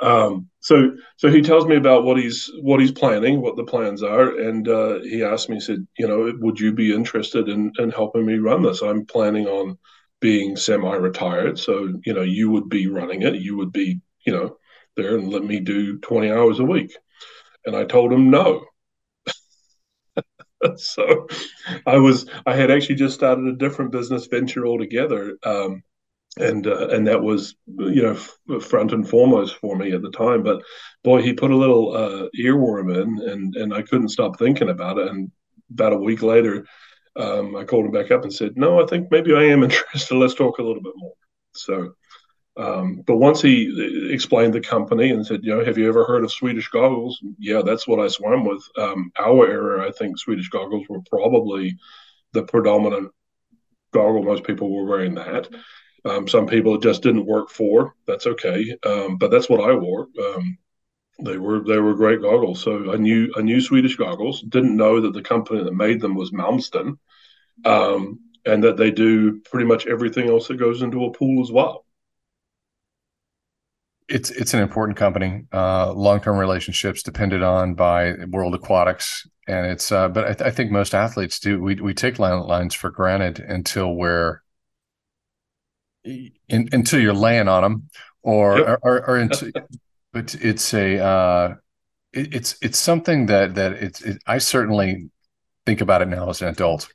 Um, 0.01 0.49
so 0.61 0.91
so 1.17 1.29
he 1.29 1.41
tells 1.41 1.65
me 1.65 1.75
about 1.75 2.03
what 2.05 2.17
he's 2.17 2.49
what 2.61 2.79
he's 2.79 2.91
planning, 2.91 3.41
what 3.41 3.57
the 3.57 3.65
plans 3.65 4.01
are, 4.03 4.37
and 4.39 4.67
uh, 4.67 4.99
he 5.01 5.23
asked 5.23 5.49
me, 5.49 5.55
he 5.57 5.61
said, 5.61 5.85
you 5.97 6.07
know, 6.07 6.31
would 6.39 6.59
you 6.59 6.71
be 6.73 6.93
interested 6.93 7.49
in 7.49 7.71
in 7.79 7.89
helping 7.91 8.25
me 8.25 8.37
run 8.37 8.61
this? 8.63 8.81
I'm 8.81 9.05
planning 9.05 9.47
on 9.47 9.77
being 10.21 10.55
semi-retired, 10.55 11.59
so 11.59 11.93
you 12.05 12.13
know, 12.13 12.21
you 12.21 12.49
would 12.51 12.69
be 12.69 12.87
running 12.87 13.23
it, 13.23 13.35
you 13.35 13.57
would 13.57 13.71
be, 13.73 13.99
you 14.25 14.33
know, 14.33 14.57
there 14.95 15.17
and 15.17 15.29
let 15.31 15.43
me 15.43 15.59
do 15.59 15.97
20 15.99 16.31
hours 16.31 16.59
a 16.59 16.65
week. 16.65 16.91
And 17.65 17.75
I 17.75 17.85
told 17.85 18.13
him 18.13 18.29
no. 18.31 18.65
so 20.77 21.27
I 21.85 21.97
was 21.97 22.25
I 22.45 22.55
had 22.55 22.71
actually 22.71 22.95
just 22.95 23.15
started 23.15 23.47
a 23.47 23.55
different 23.55 23.91
business 23.91 24.27
venture 24.27 24.65
altogether, 24.65 25.37
um, 25.43 25.83
and 26.39 26.67
uh, 26.67 26.87
and 26.89 27.07
that 27.07 27.21
was 27.21 27.55
you 27.67 28.01
know 28.01 28.59
front 28.59 28.93
and 28.93 29.07
foremost 29.07 29.55
for 29.57 29.75
me 29.75 29.91
at 29.91 30.01
the 30.01 30.11
time. 30.11 30.43
But 30.43 30.61
boy, 31.03 31.21
he 31.21 31.33
put 31.33 31.51
a 31.51 31.57
little 31.57 31.95
uh, 31.95 32.27
earworm 32.37 32.95
in, 32.95 33.29
and 33.29 33.55
and 33.55 33.73
I 33.73 33.81
couldn't 33.81 34.09
stop 34.09 34.37
thinking 34.37 34.69
about 34.69 34.97
it. 34.97 35.07
And 35.07 35.31
about 35.71 35.93
a 35.93 35.97
week 35.97 36.21
later, 36.21 36.65
um, 37.15 37.55
I 37.55 37.63
called 37.63 37.85
him 37.85 37.91
back 37.91 38.11
up 38.11 38.23
and 38.23 38.33
said, 38.33 38.57
"No, 38.57 38.81
I 38.81 38.85
think 38.85 39.11
maybe 39.11 39.33
I 39.33 39.43
am 39.43 39.63
interested. 39.69 40.15
Let's 40.15 40.35
talk 40.35 40.59
a 40.59 40.63
little 40.63 40.83
bit 40.83 40.93
more." 40.95 41.13
So 41.53 41.93
um, 42.59 43.03
but 43.07 43.15
once 43.15 43.41
he 43.41 44.09
explained 44.11 44.53
the 44.53 44.59
company 44.59 45.11
and 45.11 45.25
said, 45.25 45.43
you 45.43 45.55
know, 45.55 45.63
have 45.63 45.77
you 45.77 45.87
ever 45.87 46.03
heard 46.03 46.25
of 46.25 46.31
Swedish 46.31 46.67
goggles? 46.67 47.17
Yeah, 47.37 47.61
that's 47.61 47.87
what 47.87 48.01
I 48.01 48.09
swam 48.09 48.43
with. 48.43 48.61
Um, 48.77 49.11
our 49.17 49.47
era, 49.49 49.87
I 49.87 49.91
think 49.91 50.19
Swedish 50.19 50.49
goggles 50.49 50.85
were 50.89 50.99
probably 51.09 51.77
the 52.33 52.43
predominant 52.43 53.11
goggle. 53.93 54.23
Most 54.23 54.43
people 54.43 54.75
were 54.75 54.83
wearing 54.85 55.15
that. 55.15 55.47
Um, 56.05 56.27
some 56.27 56.47
people 56.47 56.75
it 56.75 56.81
just 56.81 57.03
didn't 57.03 57.25
work 57.25 57.49
for. 57.49 57.95
That's 58.07 58.27
okay. 58.27 58.75
Um, 58.85 59.17
but 59.17 59.31
that's 59.31 59.49
what 59.49 59.61
I 59.61 59.73
wore. 59.73 60.07
Um, 60.21 60.57
they 61.23 61.37
were 61.37 61.61
they 61.61 61.77
were 61.77 61.95
great 61.95 62.21
goggles. 62.21 62.61
So 62.61 62.93
I 62.93 62.95
knew 62.95 63.31
I 63.37 63.41
knew 63.41 63.61
Swedish 63.61 63.95
goggles. 63.95 64.41
Didn't 64.41 64.77
know 64.77 65.01
that 65.01 65.13
the 65.13 65.21
company 65.21 65.63
that 65.63 65.73
made 65.73 65.99
them 65.99 66.15
was 66.15 66.31
Malmsten, 66.31 66.97
um, 67.65 68.19
and 68.45 68.63
that 68.63 68.77
they 68.77 68.91
do 68.91 69.41
pretty 69.41 69.65
much 69.65 69.87
everything 69.87 70.29
else 70.29 70.47
that 70.47 70.57
goes 70.57 70.81
into 70.81 71.05
a 71.05 71.11
pool 71.11 71.41
as 71.41 71.51
well 71.51 71.85
it's 74.09 74.31
it's 74.31 74.53
an 74.53 74.61
important 74.61 74.97
company. 74.97 75.45
Uh, 75.53 75.93
Long 75.93 76.19
term 76.19 76.37
relationships 76.37 77.03
depended 77.03 77.43
on 77.43 77.75
by 77.75 78.15
World 78.29 78.55
Aquatics, 78.55 79.27
and 79.47 79.67
it's. 79.67 79.91
Uh, 79.91 80.09
but 80.09 80.25
I, 80.25 80.33
th- 80.33 80.41
I, 80.41 80.51
think 80.51 80.71
most 80.71 80.93
athletes 80.93 81.39
do. 81.39 81.61
We 81.61 81.75
we 81.75 81.93
take 81.93 82.19
lines 82.19 82.73
for 82.73 82.89
granted 82.89 83.39
until 83.39 83.93
we're 83.93 84.41
in, 86.03 86.69
until 86.71 86.99
you're 86.99 87.13
laying 87.13 87.47
on 87.47 87.63
them, 87.63 87.89
or 88.21 88.59
yep. 88.59 88.79
or, 88.81 89.07
or, 89.07 89.17
into. 89.17 89.51
but 90.13 90.35
it's 90.35 90.73
a 90.73 90.99
uh, 91.03 91.55
it, 92.13 92.35
it's 92.35 92.57
it's 92.61 92.79
something 92.79 93.27
that 93.27 93.55
that 93.55 93.73
it's. 93.73 94.01
It, 94.01 94.21
I 94.25 94.37
certainly 94.37 95.09
think 95.65 95.81
about 95.81 96.01
it 96.01 96.07
now 96.07 96.29
as 96.29 96.41
an 96.41 96.49
adult, 96.49 96.91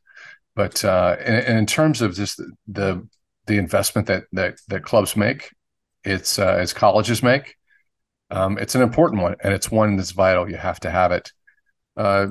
but 0.54 0.84
uh, 0.84 1.16
and, 1.20 1.58
in 1.58 1.66
terms 1.66 2.02
of 2.02 2.14
just 2.14 2.40
the 2.66 3.06
the 3.46 3.58
investment 3.58 4.06
that 4.08 4.24
that 4.32 4.58
that 4.68 4.84
clubs 4.84 5.16
make 5.16 5.50
it's 6.04 6.38
uh, 6.38 6.56
as 6.58 6.72
colleges 6.72 7.22
make. 7.22 7.56
Um, 8.30 8.58
it's 8.58 8.74
an 8.74 8.82
important 8.82 9.22
one, 9.22 9.36
and 9.42 9.52
it's 9.52 9.70
one 9.70 9.96
that's 9.96 10.12
vital. 10.12 10.48
You 10.48 10.56
have 10.56 10.80
to 10.80 10.90
have 10.90 11.12
it. 11.12 11.32
Uh, 11.96 12.28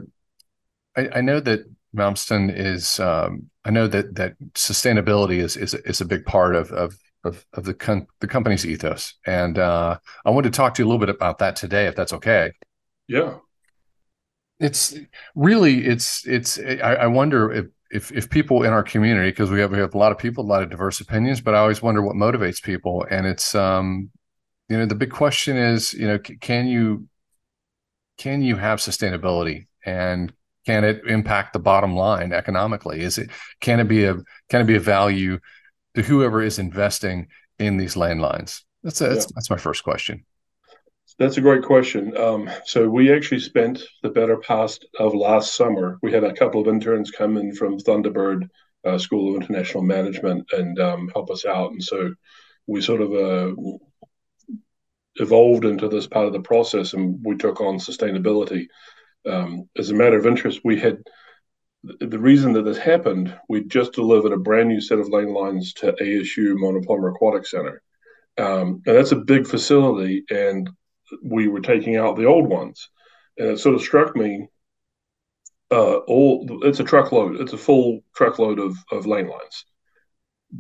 I, 0.96 1.10
I, 1.16 1.22
know 1.22 1.40
that 1.40 1.62
Malmsten 1.96 2.54
is. 2.56 3.00
Um, 3.00 3.50
I 3.66 3.72
know 3.72 3.88
that 3.88 4.16
that 4.16 4.40
sustainability 4.54 5.38
is 5.38 5.56
is 5.56 5.74
is 5.74 6.02
a 6.02 6.06
big 6.06 6.26
part 6.26 6.56
of 6.56 6.72
of 6.72 6.98
of, 7.24 7.46
of 7.54 7.64
the 7.64 7.74
con- 7.74 8.08
the 8.20 8.28
company's 8.28 8.66
ethos, 8.66 9.14
and 9.26 9.58
uh, 9.58 9.98
I 10.26 10.30
wanted 10.30 10.52
to 10.52 10.58
talk 10.58 10.74
to 10.76 10.82
you 10.82 10.86
a 10.86 10.90
little 10.90 11.00
bit 11.06 11.16
about 11.16 11.38
that 11.40 11.56
today, 11.56 11.88
if 11.88 11.96
that's 11.96 12.14
okay. 12.14 12.52
Yeah, 13.08 13.38
it's 14.60 14.96
really 15.36 15.86
it's 15.86 16.28
it's. 16.28 16.60
I, 16.60 16.96
I 16.96 17.08
wonder 17.08 17.52
if 17.52 17.68
if 17.92 18.12
if 18.12 18.30
people 18.30 18.64
in 18.64 18.74
our 18.74 18.84
community 18.84 19.30
because 19.30 19.52
we 19.52 19.60
have 19.60 19.72
we 19.72 19.78
have 19.78 19.94
a 19.94 19.98
lot 19.98 20.12
of 20.12 20.18
people 20.18 20.44
a 20.44 20.48
lot 20.48 20.64
of 20.64 20.70
diverse 20.72 21.00
opinions 21.00 21.40
but 21.40 21.54
i 21.54 21.60
always 21.60 21.84
wonder 21.84 22.02
what 22.02 22.16
motivates 22.16 22.60
people 22.60 23.06
and 23.12 23.28
it's 23.28 23.54
um 23.54 24.10
you 24.68 24.76
know 24.76 24.88
the 24.88 24.96
big 24.96 25.12
question 25.12 25.56
is 25.58 25.94
you 25.94 26.08
know 26.08 26.18
c- 26.26 26.38
can 26.38 26.66
you 26.66 27.08
can 28.18 28.42
you 28.42 28.56
have 28.56 28.80
sustainability 28.80 29.68
and 29.86 30.34
can 30.66 30.84
it 30.84 31.02
impact 31.08 31.54
the 31.54 31.60
bottom 31.60 31.96
line 31.96 32.32
economically 32.32 33.02
is 33.02 33.18
it 33.18 33.30
can 33.60 33.80
it 33.80 33.88
be 33.88 34.06
a 34.06 34.16
can 34.50 34.62
it 34.62 34.68
be 34.68 34.76
a 34.76 34.80
value 34.80 35.40
to 35.96 36.02
whoever 36.02 36.42
is 36.42 36.60
investing 36.60 37.28
in 37.60 37.78
these 37.78 37.96
lane 37.96 38.20
lines 38.20 38.64
that's 38.84 39.02
a, 39.02 39.10
that's, 39.10 39.26
yeah. 39.26 39.32
that's 39.36 39.50
my 39.50 39.58
first 39.58 39.84
question 39.84 40.26
that's 41.20 41.38
a 41.38 41.42
great 41.42 41.64
question. 41.64 42.16
Um, 42.18 42.50
so 42.66 42.90
we 42.90 43.14
actually 43.14 43.40
spent 43.40 43.84
the 44.02 44.10
better 44.10 44.38
part 44.38 44.78
of 45.00 45.14
last 45.14 45.56
summer. 45.56 46.00
We 46.02 46.12
had 46.12 46.24
a 46.24 46.34
couple 46.34 46.62
of 46.62 46.68
interns 46.68 47.12
come 47.12 47.38
in 47.38 47.54
from 47.54 47.78
Thunderbird 47.78 48.50
uh, 48.84 48.98
School 48.98 49.30
of 49.30 49.42
International 49.42 49.84
Management 49.84 50.48
and 50.52 50.80
um, 50.80 51.10
help 51.14 51.30
us 51.30 51.46
out, 51.46 51.72
and 51.72 51.84
so 51.84 52.14
we 52.68 52.82
sort 52.82 53.02
of 53.02 53.14
uh, 53.14 53.54
evolved 55.16 55.66
into 55.66 55.88
this 55.88 56.08
part 56.08 56.28
of 56.28 56.34
the 56.34 56.42
process, 56.42 56.94
and 56.94 57.20
we 57.24 57.36
took 57.36 57.62
on 57.62 57.78
sustainability. 57.78 58.68
Um, 59.26 59.70
as 59.78 59.90
a 59.90 59.96
matter 59.96 60.18
of 60.18 60.26
interest, 60.26 60.62
we 60.64 60.80
had 60.80 60.98
the 61.84 62.20
reason 62.20 62.54
that 62.54 62.64
this 62.64 62.78
happened. 62.78 63.38
We 63.50 63.64
just 63.66 63.94
delivered 63.94 64.32
a 64.32 64.38
brand 64.38 64.70
new 64.70 64.82
set 64.82 65.00
of 65.00 65.10
lane 65.10 65.34
lines 65.34 65.74
to 65.76 65.94
ASU 65.94 66.56
Mona 66.58 66.82
Plummer 66.82 67.10
Aquatic 67.10 67.46
Center. 67.46 67.82
Um, 68.38 68.82
and 68.86 68.96
that's 68.96 69.12
a 69.12 69.18
big 69.18 69.46
facility, 69.48 70.24
and 70.30 70.70
we 71.22 71.48
were 71.48 71.62
taking 71.62 71.98
out 71.98 72.16
the 72.16 72.26
old 72.26 72.48
ones, 72.50 72.90
and 73.38 73.50
it 73.50 73.60
sort 73.60 73.76
of 73.76 73.82
struck 73.82 74.16
me. 74.16 74.48
Uh, 75.72 75.98
all 76.08 76.48
it's 76.64 76.80
a 76.80 76.84
truckload. 76.84 77.40
It's 77.42 77.54
a 77.54 77.58
full 77.58 78.02
truckload 78.16 78.60
of 78.60 78.76
of 78.92 79.06
lane 79.06 79.28
lines. 79.28 79.66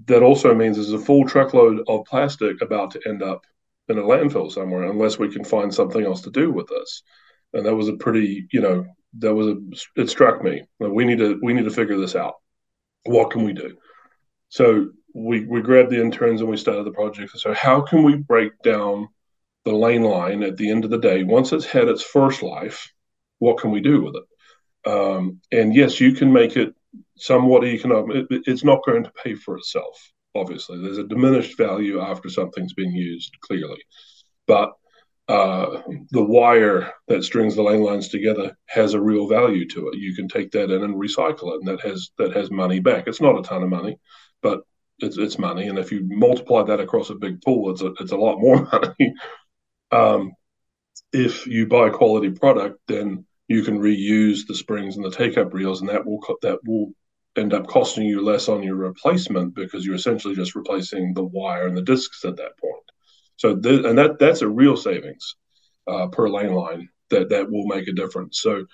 That 0.07 0.23
also 0.23 0.53
means 0.53 0.75
there's 0.75 0.91
a 0.91 0.99
full 0.99 1.25
truckload 1.27 1.83
of 1.87 2.05
plastic 2.05 2.61
about 2.61 2.91
to 2.91 3.01
end 3.07 3.21
up 3.23 3.45
in 3.89 3.97
a 3.97 4.01
landfill 4.01 4.51
somewhere, 4.51 4.83
unless 4.83 5.19
we 5.19 5.31
can 5.31 5.43
find 5.43 5.73
something 5.73 6.03
else 6.03 6.21
to 6.21 6.31
do 6.31 6.51
with 6.51 6.67
this. 6.67 7.03
And 7.53 7.65
that 7.65 7.75
was 7.75 7.87
a 7.87 7.93
pretty, 7.93 8.47
you 8.51 8.61
know, 8.61 8.85
that 9.19 9.33
was 9.33 9.47
a. 9.47 10.01
It 10.01 10.09
struck 10.09 10.43
me. 10.43 10.63
we 10.79 11.05
need 11.05 11.19
to 11.19 11.39
we 11.41 11.53
need 11.53 11.65
to 11.65 11.71
figure 11.71 11.97
this 11.99 12.15
out. 12.15 12.35
What 13.05 13.31
can 13.31 13.43
we 13.43 13.53
do? 13.53 13.77
So 14.49 14.89
we 15.13 15.45
we 15.45 15.61
grabbed 15.61 15.91
the 15.91 16.01
interns 16.01 16.41
and 16.41 16.49
we 16.49 16.57
started 16.57 16.85
the 16.85 16.91
project. 16.91 17.31
So 17.37 17.53
how 17.53 17.81
can 17.81 18.03
we 18.03 18.15
break 18.15 18.51
down 18.63 19.09
the 19.65 19.73
lane 19.73 20.03
line 20.03 20.43
at 20.43 20.57
the 20.57 20.69
end 20.69 20.83
of 20.83 20.91
the 20.91 20.97
day, 20.97 21.23
once 21.23 21.51
it's 21.53 21.65
had 21.65 21.87
its 21.87 22.03
first 22.03 22.43
life, 22.43 22.91
what 23.39 23.57
can 23.57 23.71
we 23.71 23.81
do 23.81 24.01
with 24.01 24.15
it? 24.15 24.89
Um, 24.89 25.39
and 25.51 25.73
yes, 25.73 25.99
you 26.01 26.13
can 26.13 26.33
make 26.33 26.57
it 26.57 26.73
somewhat 27.15 27.63
economic. 27.63 28.25
It, 28.29 28.43
it's 28.45 28.63
not 28.63 28.83
going 28.85 29.05
to 29.05 29.11
pay 29.23 29.35
for 29.35 29.57
itself, 29.57 29.97
obviously. 30.35 30.81
There's 30.81 30.97
a 30.97 31.07
diminished 31.07 31.57
value 31.57 32.01
after 32.01 32.29
something's 32.29 32.73
been 32.73 32.93
used, 32.93 33.33
clearly. 33.41 33.81
But 34.47 34.73
uh, 35.27 35.81
the 36.11 36.23
wire 36.23 36.91
that 37.07 37.23
strings 37.23 37.55
the 37.55 37.63
lane 37.63 37.81
lines 37.81 38.09
together 38.09 38.57
has 38.67 38.93
a 38.93 39.01
real 39.01 39.27
value 39.27 39.67
to 39.69 39.87
it. 39.87 39.97
You 39.97 40.15
can 40.15 40.27
take 40.27 40.51
that 40.51 40.69
in 40.69 40.83
and 40.83 40.95
recycle 40.95 41.53
it, 41.53 41.61
and 41.61 41.67
that 41.67 41.81
has 41.81 42.11
that 42.17 42.35
has 42.35 42.51
money 42.51 42.79
back. 42.79 43.07
It's 43.07 43.21
not 43.21 43.39
a 43.39 43.41
ton 43.41 43.63
of 43.63 43.69
money, 43.69 43.97
but 44.41 44.61
it's, 44.99 45.17
it's 45.17 45.39
money. 45.39 45.67
And 45.67 45.79
if 45.79 45.91
you 45.91 46.01
multiply 46.03 46.63
that 46.63 46.81
across 46.81 47.09
a 47.09 47.15
big 47.15 47.41
pool, 47.41 47.71
it's 47.71 47.81
a, 47.81 47.93
it's 47.99 48.11
a 48.11 48.17
lot 48.17 48.39
more 48.39 48.67
money. 48.71 49.13
Um, 49.91 50.33
if 51.13 51.47
you 51.47 51.67
buy 51.67 51.89
quality 51.89 52.31
product, 52.31 52.79
then 52.87 53.25
you 53.47 53.63
can 53.63 53.79
reuse 53.79 54.47
the 54.47 54.55
springs 54.55 54.95
and 54.95 55.05
the 55.05 55.11
take-up 55.11 55.53
reels, 55.53 55.81
and 55.81 55.89
that 55.89 56.05
will 56.05 56.19
that 56.41 56.59
will 56.65 56.91
end 57.35 57.53
up 57.53 57.67
costing 57.67 58.05
you 58.05 58.23
less 58.23 58.49
on 58.49 58.61
your 58.61 58.75
replacement 58.75 59.55
because 59.55 59.85
you're 59.85 59.95
essentially 59.95 60.35
just 60.35 60.55
replacing 60.55 61.13
the 61.13 61.23
wire 61.23 61.67
and 61.67 61.75
the 61.75 61.81
discs 61.81 62.25
at 62.25 62.35
that 62.37 62.57
point. 62.59 62.83
So, 63.37 63.55
th- 63.55 63.85
and 63.85 63.97
that 63.97 64.19
that's 64.19 64.41
a 64.41 64.47
real 64.47 64.77
savings 64.77 65.35
uh, 65.87 66.07
per 66.07 66.29
lane 66.29 66.53
line 66.53 66.89
that 67.09 67.29
that 67.29 67.51
will 67.51 67.67
make 67.67 67.87
a 67.87 67.93
difference. 67.93 68.39
So, 68.41 68.65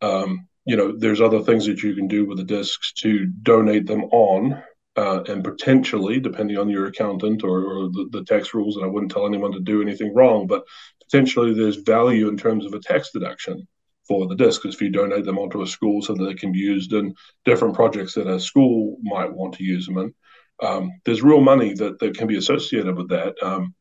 um, 0.00 0.48
you 0.64 0.76
know, 0.76 0.96
there's 0.96 1.20
other 1.20 1.42
things 1.42 1.66
that 1.66 1.82
you 1.82 1.94
can 1.94 2.08
do 2.08 2.26
with 2.26 2.38
the 2.38 2.44
discs 2.44 2.92
to 2.94 3.26
donate 3.26 3.86
them 3.86 4.04
on 4.04 4.62
uh, 4.96 5.22
and 5.26 5.42
potentially, 5.42 6.20
depending 6.20 6.56
on 6.56 6.68
your 6.68 6.86
accountant 6.86 7.42
or, 7.42 7.64
or 7.64 7.88
the, 7.88 8.08
the, 8.12 8.24
tax 8.24 8.54
rules, 8.54 8.76
and 8.76 8.84
I 8.84 8.88
wouldn't 8.88 9.10
tell 9.10 9.26
anyone 9.26 9.52
to 9.52 9.60
do 9.60 9.82
anything 9.82 10.14
wrong, 10.14 10.46
but 10.46 10.62
potentially 11.02 11.52
there's 11.52 11.76
value 11.76 12.28
in 12.28 12.36
terms 12.36 12.64
of 12.64 12.74
a 12.74 12.78
tax 12.78 13.10
deduction 13.12 13.66
for 14.06 14.28
the 14.28 14.36
discs 14.36 14.64
if 14.66 14.80
you 14.80 14.90
donate 14.90 15.24
them 15.24 15.38
onto 15.38 15.62
a 15.62 15.66
school 15.66 16.00
so 16.00 16.14
that 16.14 16.24
they 16.24 16.34
can 16.34 16.52
be 16.52 16.58
used 16.58 16.92
in 16.92 17.14
different 17.44 17.74
projects 17.74 18.14
that 18.14 18.28
a 18.28 18.38
school 18.38 18.96
might 19.02 19.32
want 19.32 19.54
to 19.54 19.64
use 19.64 19.86
them 19.86 19.98
in. 19.98 20.14
Um, 20.62 20.92
there's 21.04 21.22
real 21.22 21.40
money 21.40 21.74
that, 21.74 21.98
that 21.98 22.16
can 22.16 22.28
be 22.28 22.36
associated 22.36 22.96
with 22.96 23.08
that. 23.08 23.34
Um, 23.42 23.74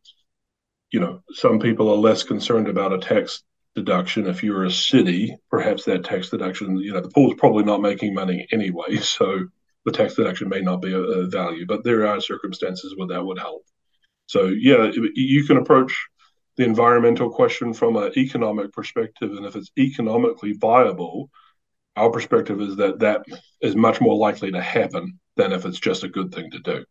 you 0.93 0.99
know, 0.99 1.23
some 1.33 1.59
people 1.59 1.89
are 1.89 1.97
less 1.97 2.21
concerned 2.21 2.67
about 2.67 2.93
a 2.93 2.99
tax 2.99 3.43
deduction. 3.75 4.27
If 4.27 4.43
you're 4.43 4.65
a 4.65 4.71
city, 4.71 5.35
perhaps 5.49 5.85
that 5.85 6.03
tax 6.03 6.29
deduction, 6.29 6.77
you 6.77 6.93
know, 6.93 7.01
the 7.01 7.09
pool's 7.09 7.33
probably 7.33 7.63
not 7.63 7.81
making 7.81 8.13
money 8.13 8.47
anyway, 8.51 8.97
so 9.01 9.45
the 9.85 9.91
tax 9.91 10.13
deduction 10.13 10.47
may 10.47 10.61
not 10.61 10.81
be 10.83 10.93
a, 10.93 10.99
a 10.99 11.27
value, 11.27 11.65
but 11.65 11.83
there 11.83 12.05
are 12.07 12.21
circumstances 12.21 12.93
where 12.95 13.07
that 13.07 13.25
would 13.25 13.39
help. 13.39 13.65
So 14.27 14.45
yeah, 14.45 14.91
you 15.15 15.43
can 15.45 15.57
approach 15.57 15.93
the 16.57 16.63
environmental 16.63 17.31
question 17.31 17.73
from 17.73 17.97
an 17.97 18.13
economic 18.15 18.71
perspective, 18.71 19.31
and 19.31 19.47
if 19.47 19.55
it's 19.55 19.71
economically 19.77 20.53
viable, 20.53 21.31
our 21.95 22.11
perspective 22.11 22.61
is 22.61 22.75
that 22.75 22.99
that 22.99 23.25
is 23.61 23.75
much 23.75 23.99
more 23.99 24.15
likely 24.15 24.51
to 24.51 24.61
happen 24.61 25.19
than 25.37 25.51
if 25.51 25.65
it's 25.65 25.79
just 25.79 26.03
a 26.03 26.07
good 26.09 26.33
thing 26.33 26.51
to 26.51 26.59
do. 26.59 26.85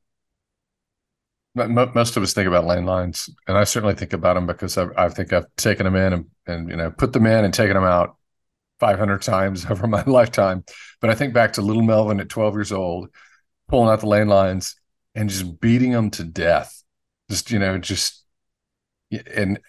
Most 1.55 2.17
of 2.17 2.23
us 2.23 2.33
think 2.33 2.49
about 2.49 2.67
lane 2.67 2.87
lines, 2.87 3.29
and 3.47 3.59
I 3.59 3.65
certainly 3.65 3.95
think 3.95 4.15
about 4.15 4.35
them 4.35 4.47
because 4.47 4.79
I, 4.79 4.87
I 4.97 5.09
think 5.11 5.33
I've 5.33 5.55
taken 5.57 5.85
them 5.85 5.97
in 5.97 6.13
and, 6.13 6.25
and 6.47 6.71
you 6.71 6.77
know 6.77 6.91
put 6.91 7.13
them 7.13 7.27
in 7.27 7.45
and 7.45 7.53
taken 7.53 7.75
them 7.75 7.85
out 7.85 8.17
500 8.81 9.21
times 9.21 9.67
over 9.71 9.87
my 9.87 10.03
lifetime. 10.05 10.65
But 11.01 11.11
I 11.11 11.15
think 11.15 11.35
back 11.35 11.55
to 11.55 11.63
little 11.63 11.83
Melvin 11.83 12.21
at 12.21 12.29
12 12.29 12.55
years 12.55 12.73
old, 12.73 13.11
pulling 13.69 13.91
out 13.91 14.01
the 14.01 14.09
lane 14.09 14.29
lines 14.29 14.77
and 15.15 15.29
just 15.29 15.61
beating 15.61 15.93
them 15.93 16.11
to 16.13 16.25
death. 16.25 16.83
Just 17.29 17.51
you 17.51 17.59
know, 17.59 17.77
just 17.79 18.25
and 19.35 19.61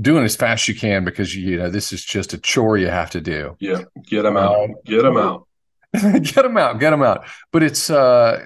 doing 0.00 0.24
as 0.24 0.36
fast 0.36 0.64
as 0.64 0.68
you 0.68 0.74
can 0.74 1.04
because 1.04 1.34
you 1.34 1.56
know 1.56 1.70
this 1.70 1.92
is 1.92 2.04
just 2.04 2.32
a 2.32 2.38
chore 2.38 2.76
you 2.76 2.88
have 2.88 3.10
to 3.10 3.20
do. 3.20 3.56
Yeah, 3.60 3.82
get 4.06 4.22
them 4.22 4.36
out. 4.36 4.56
Um, 4.56 4.74
get 4.84 5.02
them 5.02 5.16
out. 5.16 5.46
get 5.92 6.34
them 6.42 6.56
out. 6.56 6.80
Get 6.80 6.90
them 6.90 7.02
out. 7.02 7.26
But 7.52 7.62
it's 7.62 7.90
uh 7.90 8.44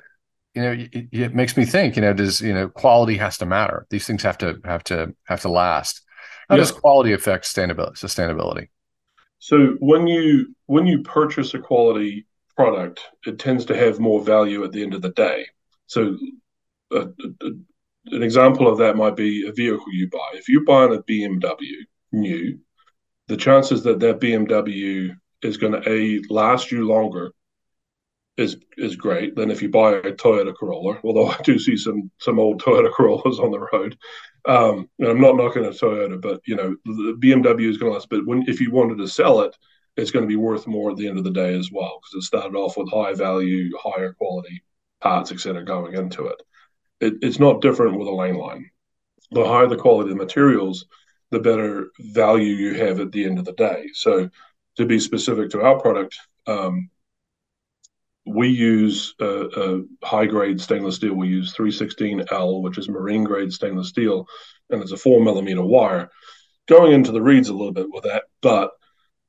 you 0.54 0.62
know 0.62 0.72
it, 0.72 1.08
it, 1.12 1.34
makes 1.34 1.56
me 1.56 1.64
think 1.64 1.96
you 1.96 2.02
know 2.02 2.12
does 2.12 2.40
you 2.40 2.52
know 2.52 2.68
quality 2.68 3.16
has 3.16 3.38
to 3.38 3.46
matter. 3.46 3.86
These 3.90 4.06
things 4.06 4.22
have 4.22 4.38
to 4.38 4.58
have 4.64 4.84
to 4.84 5.14
have 5.24 5.40
to 5.42 5.48
last. 5.48 6.02
How 6.48 6.56
yeah. 6.56 6.62
does 6.62 6.72
quality 6.72 7.12
affect 7.12 7.44
sustainability 7.44 7.92
sustainability? 7.92 8.68
So 9.38 9.76
when 9.80 10.06
you 10.06 10.54
when 10.66 10.86
you 10.86 11.02
purchase 11.02 11.54
a 11.54 11.58
quality 11.58 12.26
product 12.54 13.00
it 13.26 13.38
tends 13.38 13.64
to 13.64 13.76
have 13.76 13.98
more 13.98 14.22
value 14.22 14.62
at 14.62 14.72
the 14.72 14.82
end 14.82 14.94
of 14.94 15.02
the 15.02 15.10
day. 15.10 15.46
So 15.86 16.16
uh, 16.94 17.06
an 17.40 18.22
example 18.22 18.68
of 18.68 18.78
that 18.78 18.96
might 18.96 19.16
be 19.16 19.46
a 19.46 19.52
vehicle 19.52 19.92
you 19.92 20.10
buy. 20.10 20.30
If 20.34 20.48
you're 20.48 20.64
buying 20.64 20.94
a 20.94 21.02
bmw 21.02 21.56
new 22.12 22.58
the 23.28 23.36
chances 23.36 23.82
that 23.82 23.98
that 24.00 24.20
bmw 24.20 25.16
is 25.40 25.56
going 25.56 25.72
to 25.72 25.90
a 25.90 26.20
last 26.28 26.70
you 26.70 26.86
longer 26.86 27.32
is 28.36 28.56
is 28.78 28.96
great 28.96 29.36
than 29.36 29.50
if 29.50 29.60
you 29.60 29.68
buy 29.68 29.92
a 29.92 30.12
Toyota 30.12 30.54
Corolla. 30.54 30.98
Although 31.04 31.28
I 31.28 31.36
do 31.42 31.58
see 31.58 31.76
some 31.76 32.10
some 32.18 32.38
old 32.38 32.62
Toyota 32.62 32.92
Corollas 32.92 33.38
on 33.38 33.50
the 33.50 33.60
road, 33.72 33.96
um, 34.46 34.88
and 34.98 35.08
I'm 35.08 35.20
not 35.20 35.36
knocking 35.36 35.64
a 35.64 35.70
Toyota, 35.70 36.20
but 36.20 36.40
you 36.46 36.56
know 36.56 36.76
the 36.84 37.16
BMW 37.20 37.68
is 37.68 37.78
going 37.78 37.90
to 37.90 37.94
last. 37.94 38.08
But 38.08 38.26
when 38.26 38.44
if 38.48 38.60
you 38.60 38.70
wanted 38.70 38.98
to 38.98 39.08
sell 39.08 39.40
it, 39.42 39.56
it's 39.96 40.10
going 40.10 40.24
to 40.24 40.28
be 40.28 40.36
worth 40.36 40.66
more 40.66 40.90
at 40.90 40.96
the 40.96 41.08
end 41.08 41.18
of 41.18 41.24
the 41.24 41.30
day 41.30 41.54
as 41.58 41.70
well 41.70 42.00
because 42.00 42.24
it 42.24 42.26
started 42.26 42.56
off 42.56 42.76
with 42.76 42.90
high 42.90 43.14
value, 43.14 43.70
higher 43.78 44.12
quality 44.14 44.62
parts, 45.00 45.32
etc., 45.32 45.64
going 45.64 45.94
into 45.94 46.26
it. 46.26 46.42
it. 47.00 47.14
It's 47.22 47.38
not 47.38 47.60
different 47.60 47.98
with 47.98 48.08
a 48.08 48.12
lane 48.12 48.36
line. 48.36 48.70
The 49.30 49.44
higher 49.44 49.66
the 49.66 49.76
quality 49.76 50.10
of 50.10 50.16
the 50.16 50.24
materials, 50.24 50.86
the 51.30 51.40
better 51.40 51.90
value 51.98 52.54
you 52.54 52.74
have 52.74 53.00
at 53.00 53.12
the 53.12 53.24
end 53.24 53.38
of 53.38 53.44
the 53.44 53.52
day. 53.52 53.86
So, 53.94 54.30
to 54.76 54.86
be 54.86 54.98
specific 54.98 55.50
to 55.50 55.62
our 55.62 55.78
product, 55.78 56.18
um, 56.46 56.90
we 58.24 58.48
use 58.48 59.14
a, 59.20 59.80
high 60.02 60.26
grade 60.26 60.60
stainless 60.60 60.96
steel. 60.96 61.14
We 61.14 61.28
use 61.28 61.54
316L, 61.54 62.62
which 62.62 62.78
is 62.78 62.88
marine 62.88 63.24
grade 63.24 63.52
stainless 63.52 63.88
steel, 63.88 64.26
and 64.70 64.82
it's 64.82 64.92
a 64.92 64.96
four 64.96 65.22
millimeter 65.22 65.62
wire. 65.62 66.10
Going 66.68 66.92
into 66.92 67.12
the 67.12 67.22
reeds 67.22 67.48
a 67.48 67.54
little 67.54 67.72
bit 67.72 67.88
with 67.90 68.04
that, 68.04 68.24
but 68.40 68.70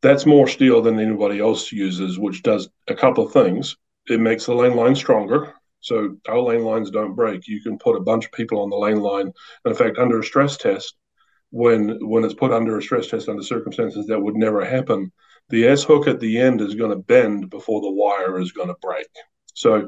that's 0.01 0.25
more 0.25 0.47
steel 0.47 0.81
than 0.81 0.99
anybody 0.99 1.39
else 1.39 1.71
uses, 1.71 2.19
which 2.19 2.43
does 2.43 2.69
a 2.87 2.93
couple 2.93 3.25
of 3.25 3.33
things. 3.33 3.75
It 4.07 4.19
makes 4.19 4.45
the 4.45 4.53
lane 4.53 4.75
line 4.75 4.95
stronger. 4.95 5.53
So 5.79 6.17
our 6.27 6.39
lane 6.39 6.63
lines 6.63 6.91
don't 6.91 7.15
break. 7.15 7.47
You 7.47 7.61
can 7.61 7.77
put 7.77 7.97
a 7.97 8.01
bunch 8.01 8.25
of 8.25 8.31
people 8.31 8.61
on 8.61 8.69
the 8.69 8.77
lane 8.77 8.99
line. 8.99 9.33
in 9.65 9.73
fact, 9.73 9.97
under 9.97 10.19
a 10.19 10.23
stress 10.23 10.57
test, 10.57 10.95
when 11.49 11.99
when 12.07 12.23
it's 12.23 12.33
put 12.33 12.51
under 12.51 12.77
a 12.77 12.81
stress 12.81 13.07
test 13.07 13.29
under 13.29 13.43
circumstances 13.43 14.07
that 14.07 14.19
would 14.19 14.35
never 14.35 14.63
happen, 14.63 15.11
the 15.53 15.67
S 15.67 15.83
hook 15.83 16.07
at 16.07 16.19
the 16.19 16.39
end 16.39 16.61
is 16.61 16.73
going 16.73 16.89
to 16.89 16.97
bend 16.97 17.51
before 17.51 17.79
the 17.79 17.91
wire 17.91 18.39
is 18.39 18.51
going 18.51 18.69
to 18.69 18.75
break. 18.81 19.05
So 19.53 19.87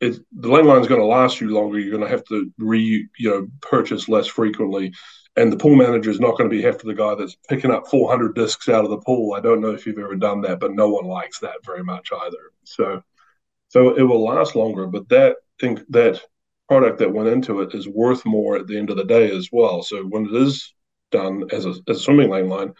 it, 0.00 0.18
the 0.32 0.48
lane 0.48 0.66
line 0.66 0.80
is 0.80 0.88
going 0.88 1.00
to 1.00 1.06
last 1.06 1.40
you 1.40 1.50
longer. 1.50 1.78
You're 1.78 1.96
going 1.96 2.02
to 2.02 2.10
have 2.10 2.24
to 2.24 2.50
re 2.58 3.06
you 3.16 3.30
know 3.30 3.46
purchase 3.60 4.08
less 4.08 4.26
frequently, 4.26 4.92
and 5.36 5.52
the 5.52 5.56
pool 5.56 5.76
manager 5.76 6.10
is 6.10 6.18
not 6.18 6.36
going 6.36 6.50
to 6.50 6.56
be 6.56 6.66
after 6.66 6.88
the 6.88 6.96
guy 6.96 7.14
that's 7.14 7.36
picking 7.48 7.70
up 7.70 7.86
400 7.86 8.34
discs 8.34 8.68
out 8.68 8.84
of 8.84 8.90
the 8.90 8.98
pool. 8.98 9.34
I 9.34 9.40
don't 9.40 9.60
know 9.60 9.70
if 9.70 9.86
you've 9.86 10.00
ever 10.00 10.16
done 10.16 10.40
that, 10.40 10.58
but 10.58 10.74
no 10.74 10.88
one 10.88 11.04
likes 11.04 11.38
that 11.38 11.64
very 11.64 11.84
much 11.84 12.10
either. 12.12 12.50
So 12.64 13.00
so 13.68 13.96
it 13.96 14.02
will 14.02 14.24
last 14.24 14.56
longer, 14.56 14.88
but 14.88 15.08
that 15.10 15.36
think 15.60 15.80
that 15.90 16.20
product 16.66 16.98
that 16.98 17.12
went 17.12 17.28
into 17.28 17.60
it 17.60 17.72
is 17.72 17.86
worth 17.86 18.26
more 18.26 18.56
at 18.56 18.66
the 18.66 18.76
end 18.76 18.90
of 18.90 18.96
the 18.96 19.04
day 19.04 19.30
as 19.30 19.48
well. 19.52 19.84
So 19.84 20.02
when 20.02 20.26
it 20.26 20.34
is 20.34 20.74
done 21.12 21.44
as 21.52 21.66
a, 21.66 21.74
as 21.88 21.98
a 21.98 22.00
swimming 22.00 22.30
lane 22.30 22.48
line, 22.48 22.74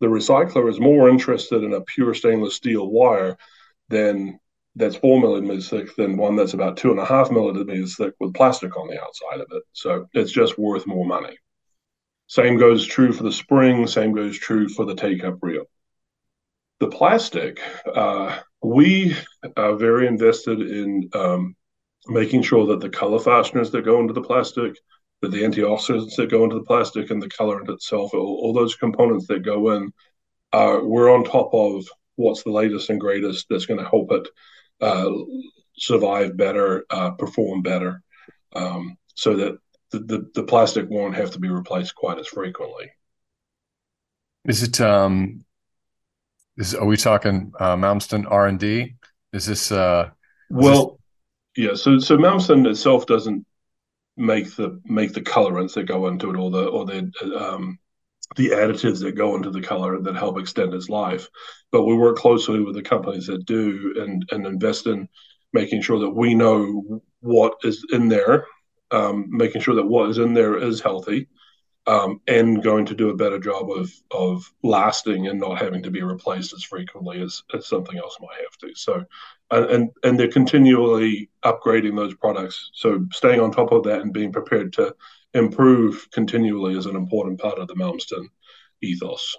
the 0.00 0.06
recycler 0.06 0.68
is 0.68 0.80
more 0.80 1.08
interested 1.08 1.62
in 1.62 1.72
a 1.72 1.80
pure 1.80 2.14
stainless 2.14 2.56
steel 2.56 2.88
wire 2.88 3.36
than 3.88 4.38
that's 4.76 4.96
four 4.96 5.20
millimeters 5.20 5.68
thick 5.68 5.94
than 5.96 6.16
one 6.16 6.36
that's 6.36 6.54
about 6.54 6.76
two 6.76 6.90
and 6.90 6.98
a 6.98 7.04
half 7.04 7.30
millimeters 7.30 7.96
thick 7.96 8.14
with 8.18 8.34
plastic 8.34 8.76
on 8.76 8.88
the 8.88 9.00
outside 9.00 9.40
of 9.40 9.46
it. 9.52 9.62
So 9.72 10.06
it's 10.12 10.32
just 10.32 10.58
worth 10.58 10.86
more 10.86 11.06
money. 11.06 11.36
Same 12.26 12.58
goes 12.58 12.86
true 12.86 13.12
for 13.12 13.22
the 13.22 13.32
spring. 13.32 13.86
Same 13.86 14.12
goes 14.12 14.36
true 14.38 14.68
for 14.68 14.84
the 14.84 14.94
take-up 14.94 15.38
reel. 15.42 15.64
The 16.80 16.88
plastic, 16.88 17.60
uh, 17.94 18.38
we 18.62 19.16
are 19.56 19.76
very 19.76 20.06
invested 20.06 20.60
in 20.60 21.08
um, 21.14 21.54
making 22.06 22.42
sure 22.42 22.66
that 22.68 22.80
the 22.80 22.88
color 22.88 23.20
fasteners 23.20 23.70
that 23.70 23.84
go 23.84 24.00
into 24.00 24.12
the 24.12 24.22
plastic 24.22 24.76
the 25.28 25.42
antioxidants 25.42 26.16
that 26.16 26.30
go 26.30 26.44
into 26.44 26.56
the 26.56 26.64
plastic 26.64 27.10
and 27.10 27.22
the 27.22 27.28
colorant 27.28 27.68
itself, 27.68 28.14
all, 28.14 28.40
all 28.42 28.52
those 28.52 28.74
components 28.74 29.26
that 29.28 29.44
go 29.44 29.72
in, 29.72 29.92
uh, 30.52 30.78
we're 30.82 31.12
on 31.12 31.24
top 31.24 31.52
of 31.52 31.84
what's 32.16 32.42
the 32.44 32.50
latest 32.50 32.90
and 32.90 33.00
greatest 33.00 33.46
that's 33.48 33.66
going 33.66 33.80
to 33.80 33.88
help 33.88 34.12
it 34.12 34.28
uh, 34.80 35.10
survive 35.76 36.36
better, 36.36 36.84
uh, 36.90 37.10
perform 37.12 37.62
better, 37.62 38.02
um, 38.54 38.96
so 39.14 39.36
that 39.36 39.58
the, 39.90 39.98
the, 40.00 40.30
the, 40.34 40.42
plastic 40.42 40.88
won't 40.88 41.16
have 41.16 41.30
to 41.32 41.38
be 41.38 41.48
replaced 41.48 41.94
quite 41.94 42.18
as 42.18 42.26
frequently. 42.26 42.90
Is 44.44 44.62
it? 44.62 44.80
Um, 44.80 45.44
is 46.56 46.74
are 46.74 46.86
we 46.86 46.96
talking 46.96 47.52
uh, 47.58 47.76
Malmsten 47.76 48.30
R 48.30 48.46
and 48.46 48.58
D? 48.58 48.94
Is 49.32 49.46
this? 49.46 49.72
Uh, 49.72 50.10
well, 50.50 50.98
this... 51.56 51.64
yeah. 51.64 51.74
So 51.74 51.98
so 51.98 52.16
Malmsten 52.16 52.68
itself 52.68 53.06
doesn't 53.06 53.46
make 54.16 54.54
the 54.56 54.80
make 54.84 55.12
the 55.12 55.20
colorants 55.20 55.74
that 55.74 55.84
go 55.84 56.06
into 56.06 56.30
it 56.30 56.36
or 56.36 56.50
the 56.50 56.66
or 56.66 56.84
the 56.84 57.10
um, 57.36 57.78
the 58.36 58.50
additives 58.50 59.00
that 59.00 59.12
go 59.16 59.36
into 59.36 59.50
the 59.50 59.60
color 59.60 60.00
that 60.00 60.16
help 60.16 60.38
extend 60.38 60.74
its 60.74 60.88
life. 60.88 61.28
But 61.70 61.84
we 61.84 61.94
work 61.94 62.16
closely 62.16 62.60
with 62.60 62.74
the 62.74 62.82
companies 62.82 63.26
that 63.26 63.46
do 63.46 63.94
and 63.98 64.24
and 64.30 64.46
invest 64.46 64.86
in 64.86 65.08
making 65.52 65.82
sure 65.82 66.00
that 66.00 66.10
we 66.10 66.34
know 66.34 67.02
what 67.20 67.54
is 67.62 67.84
in 67.92 68.08
there, 68.08 68.46
um, 68.90 69.26
making 69.28 69.62
sure 69.62 69.74
that 69.76 69.86
what 69.86 70.10
is 70.10 70.18
in 70.18 70.34
there 70.34 70.58
is 70.58 70.80
healthy, 70.80 71.28
um, 71.86 72.20
and 72.26 72.62
going 72.62 72.86
to 72.86 72.94
do 72.94 73.10
a 73.10 73.16
better 73.16 73.38
job 73.38 73.70
of 73.70 73.92
of 74.10 74.50
lasting 74.62 75.28
and 75.28 75.38
not 75.38 75.58
having 75.58 75.82
to 75.82 75.90
be 75.90 76.02
replaced 76.02 76.54
as 76.54 76.62
frequently 76.62 77.20
as, 77.20 77.42
as 77.54 77.66
something 77.66 77.98
else 77.98 78.16
might 78.20 78.40
have 78.40 78.56
to. 78.58 78.74
So, 78.74 79.04
and 79.50 79.90
and 80.02 80.18
they're 80.18 80.28
continually 80.28 81.30
upgrading 81.44 81.96
those 81.96 82.14
products. 82.14 82.70
So 82.74 83.06
staying 83.12 83.40
on 83.40 83.50
top 83.50 83.72
of 83.72 83.84
that 83.84 84.00
and 84.00 84.12
being 84.12 84.32
prepared 84.32 84.72
to 84.74 84.94
improve 85.34 86.08
continually 86.10 86.76
is 86.76 86.86
an 86.86 86.96
important 86.96 87.40
part 87.40 87.58
of 87.58 87.68
the 87.68 87.74
Malmsten 87.74 88.28
ethos. 88.82 89.36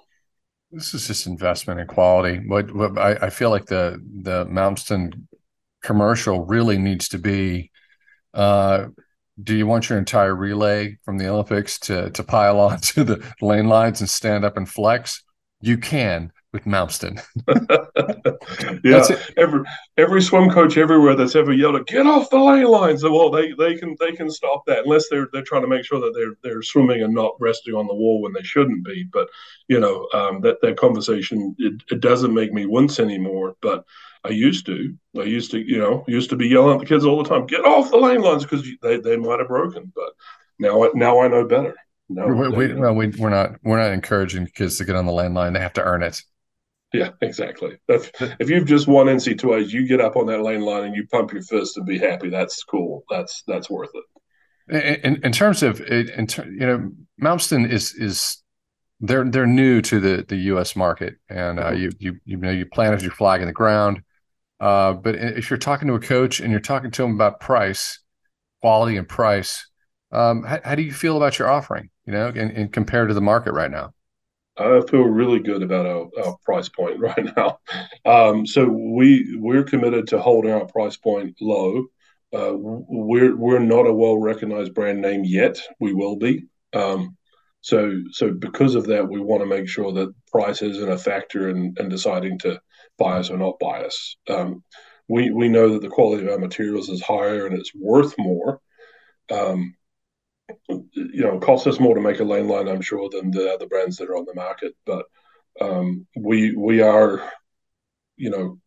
This 0.72 0.94
is 0.94 1.08
just 1.08 1.26
investment 1.26 1.80
in 1.80 1.88
quality. 1.88 2.46
What, 2.48 2.76
what 2.76 2.98
I, 2.98 3.28
I 3.28 3.30
feel 3.30 3.50
like 3.50 3.66
the 3.66 4.00
the 4.22 4.46
Malmsten 4.46 5.28
commercial 5.82 6.46
really 6.46 6.78
needs 6.78 7.08
to 7.10 7.18
be 7.18 7.72
uh, 8.34 8.88
do 9.42 9.56
you 9.56 9.68
want 9.68 9.90
your 9.90 9.98
entire 9.98 10.36
relay 10.36 10.98
from 11.04 11.18
the 11.18 11.28
Olympics 11.28 11.78
to 11.80 12.10
to 12.12 12.24
pile 12.24 12.60
onto 12.70 13.04
the 13.04 13.26
lane 13.42 13.68
lines 13.68 14.02
and 14.02 14.10
stand 14.10 14.46
up 14.46 14.58
and 14.58 14.68
flex? 14.68 15.24
You 15.62 15.78
can, 15.78 16.32
with 16.56 16.66
Malmsten. 16.66 17.22
yeah, 18.84 19.04
every 19.38 19.62
every 19.98 20.22
swim 20.22 20.50
coach 20.50 20.78
everywhere 20.78 21.16
that's 21.16 21.36
ever 21.36 21.54
yelled 21.54 21.76
at 21.76 21.86
"Get 21.86 22.08
off 22.08 22.30
the 22.30 22.40
lane 22.40 22.66
lines!" 22.66 23.04
Well, 23.04 23.30
they 23.30 23.52
they 23.54 23.76
can 23.76 23.96
they 24.00 24.14
can 24.14 24.32
stop 24.32 24.64
that 24.66 24.86
unless 24.86 25.08
they're 25.10 25.28
they're 25.32 25.44
trying 25.44 25.62
to 25.62 25.68
make 25.68 25.86
sure 25.86 26.00
that 26.00 26.14
they're 26.16 26.36
they're 26.42 26.64
swimming 26.64 27.04
and 27.04 27.14
not 27.14 27.36
resting 27.40 27.76
on 27.76 27.86
the 27.86 27.94
wall 27.94 28.22
when 28.22 28.34
they 28.34 28.42
shouldn't 28.42 28.84
be. 28.84 29.06
But 29.12 29.28
you 29.68 29.80
know 29.80 30.08
um, 30.14 30.42
that 30.42 30.62
that 30.62 30.78
conversation 30.78 31.56
it, 31.60 31.84
it 31.92 32.00
doesn't 32.00 32.34
make 32.34 32.52
me 32.52 32.66
wince 32.66 33.00
anymore. 33.00 33.56
But 33.62 33.84
I 34.24 34.30
used 34.30 34.66
to. 34.66 34.96
I 35.18 35.24
used 35.24 35.52
to, 35.52 35.60
you 35.60 35.78
know, 35.78 36.04
used 36.08 36.32
to 36.32 36.36
be 36.36 36.48
yelling 36.48 36.76
at 36.76 36.80
the 36.80 36.88
kids 36.88 37.06
all 37.06 37.22
the 37.22 37.30
time, 37.30 37.46
"Get 37.46 37.64
off 37.66 37.92
the 37.92 37.98
lane 37.98 38.22
lines!" 38.22 38.44
because 38.44 38.68
they, 38.82 38.98
they 38.98 39.18
might 39.18 39.40
have 39.40 39.50
broken. 39.50 39.92
But 39.96 40.14
now, 40.58 40.90
now 40.96 41.20
I 41.20 41.28
know 41.28 41.46
better. 41.46 41.76
No, 42.08 42.28
we, 42.28 42.50
we, 42.50 42.74
well, 42.74 42.94
we, 42.94 43.08
we're 43.08 43.30
not 43.30 43.56
we're 43.64 43.82
not 43.82 43.92
encouraging 43.92 44.48
kids 44.54 44.78
to 44.78 44.86
get 44.86 44.96
on 44.96 45.06
the 45.06 45.12
lane 45.12 45.34
line. 45.34 45.54
They 45.54 45.60
have 45.60 45.74
to 45.74 45.84
earn 45.84 46.04
it. 46.04 46.22
Yeah, 47.00 47.10
exactly. 47.22 47.78
If, 47.88 48.12
if 48.40 48.50
you've 48.50 48.68
just 48.68 48.88
won 48.88 49.08
NCAAs, 49.08 49.72
you 49.72 49.88
get 49.88 50.02
up 50.02 50.16
on 50.16 50.28
that 50.28 50.42
lane 50.42 50.62
line 50.62 50.86
and 50.86 50.96
you 50.96 51.08
pump 51.08 51.34
your 51.34 51.42
fist 51.42 51.78
and 51.78 51.86
be 51.86 51.98
happy. 51.98 52.30
That's 52.30 52.64
cool. 52.64 53.04
That's 53.10 53.44
that's 53.48 53.70
worth 53.70 53.92
it. 53.94 54.04
In, 55.04 55.24
in 55.24 55.32
terms 55.32 55.62
of, 55.62 55.80
in 55.82 56.26
ter, 56.26 56.46
you 56.46 56.66
know, 56.66 56.92
Malmsten 57.22 57.70
is 57.70 57.94
is 57.94 58.42
they're 59.00 59.30
they're 59.30 59.46
new 59.46 59.82
to 59.82 60.00
the 60.00 60.26
the 60.28 60.38
U.S. 60.38 60.76
market, 60.76 61.16
and 61.30 61.60
uh, 61.60 61.72
mm-hmm. 61.72 61.82
you 61.82 61.92
you 62.00 62.20
you 62.26 62.38
know 62.38 62.52
you 62.52 62.66
planted 62.66 63.02
your 63.02 63.12
flag 63.12 63.42
in 63.42 63.48
the 63.48 63.54
ground. 63.54 64.02
Uh, 64.60 64.94
but 64.94 65.16
if 65.16 65.50
you're 65.50 65.58
talking 65.60 65.88
to 65.88 65.96
a 65.96 66.00
coach 66.00 66.40
and 66.40 66.50
you're 66.50 66.62
talking 66.62 66.90
to 66.90 67.04
him 67.04 67.14
about 67.14 67.42
price, 67.42 68.00
quality, 68.62 68.96
and 68.96 69.08
price, 69.08 69.68
um, 70.12 70.44
how, 70.44 70.60
how, 70.64 70.76
do 70.76 70.82
you 70.82 70.94
feel 70.94 71.18
about 71.18 71.38
your 71.38 71.52
offering? 71.52 71.90
You 72.06 72.14
know, 72.14 72.28
and, 72.28 72.52
and 72.52 72.72
compared 72.72 73.10
to 73.10 73.14
the 73.14 73.22
market 73.22 73.52
right 73.52 73.70
now. 73.70 73.94
I 74.58 74.82
feel 74.90 75.02
really 75.02 75.40
good 75.40 75.64
about 75.64 75.86
our, 75.86 76.10
our 76.24 76.38
price 76.44 76.70
point 76.70 77.00
right 77.00 77.36
now. 77.36 77.60
Um, 78.06 78.46
so 78.46 78.66
we 78.66 79.38
we're 79.38 79.64
committed 79.64 80.08
to 80.08 80.22
holding 80.22 80.52
our 80.52 80.66
price 80.66 80.98
point 80.98 81.38
low. 81.42 81.86
Uh, 82.34 82.54
we're 82.54 83.36
we're 83.36 83.60
not 83.60 83.88
a 83.88 83.94
well 83.94 84.18
recognized 84.18 84.74
brand 84.74 85.02
name 85.02 85.24
yet. 85.24 85.60
We 85.80 85.94
will 85.94 86.18
be. 86.18 86.46
Um, 86.74 87.18
so 87.62 88.00
so 88.12 88.32
because 88.32 88.76
of 88.76 88.88
that, 88.88 89.08
we 89.08 89.20
want 89.20 89.42
to 89.42 89.48
make 89.48 89.68
sure 89.68 89.92
that 89.94 90.14
price 90.32 90.62
isn't 90.62 90.92
a 90.92 90.98
factor 90.98 91.50
in, 91.50 91.76
in 91.80 91.90
deciding 91.90 92.40
to 92.40 92.62
bias 92.98 93.30
or 93.30 93.38
not 93.38 93.60
bias. 93.60 94.18
Um, 94.30 94.64
we 95.08 95.32
we 95.32 95.50
know 95.50 95.74
that 95.74 95.82
the 95.82 95.90
quality 95.90 96.26
of 96.26 96.32
our 96.32 96.40
materials 96.40 96.90
is 96.90 97.02
higher 97.02 97.46
and 97.46 97.58
it's 97.58 97.74
worth 97.76 98.16
more. 98.18 98.60
Um, 99.32 99.76
you 100.70 101.24
know, 101.24 101.40
costs 101.40 101.68
us 101.68 101.80
more 101.80 101.96
to 101.96 102.02
make 102.02 102.20
a 102.20 102.24
lane 102.24 102.48
line, 102.48 102.68
I'm 102.68 102.82
sure, 102.82 103.10
than 103.10 103.32
the 103.32 103.54
other 103.54 103.68
brands 103.68 103.98
that 103.98 104.10
are 104.10 104.18
on 104.18 104.26
the 104.26 104.36
market. 104.36 104.76
But 104.86 105.06
um, 105.62 106.06
we 106.16 106.56
we 106.56 106.82
are, 106.82 107.32
you 108.18 108.30
know, 108.30 108.60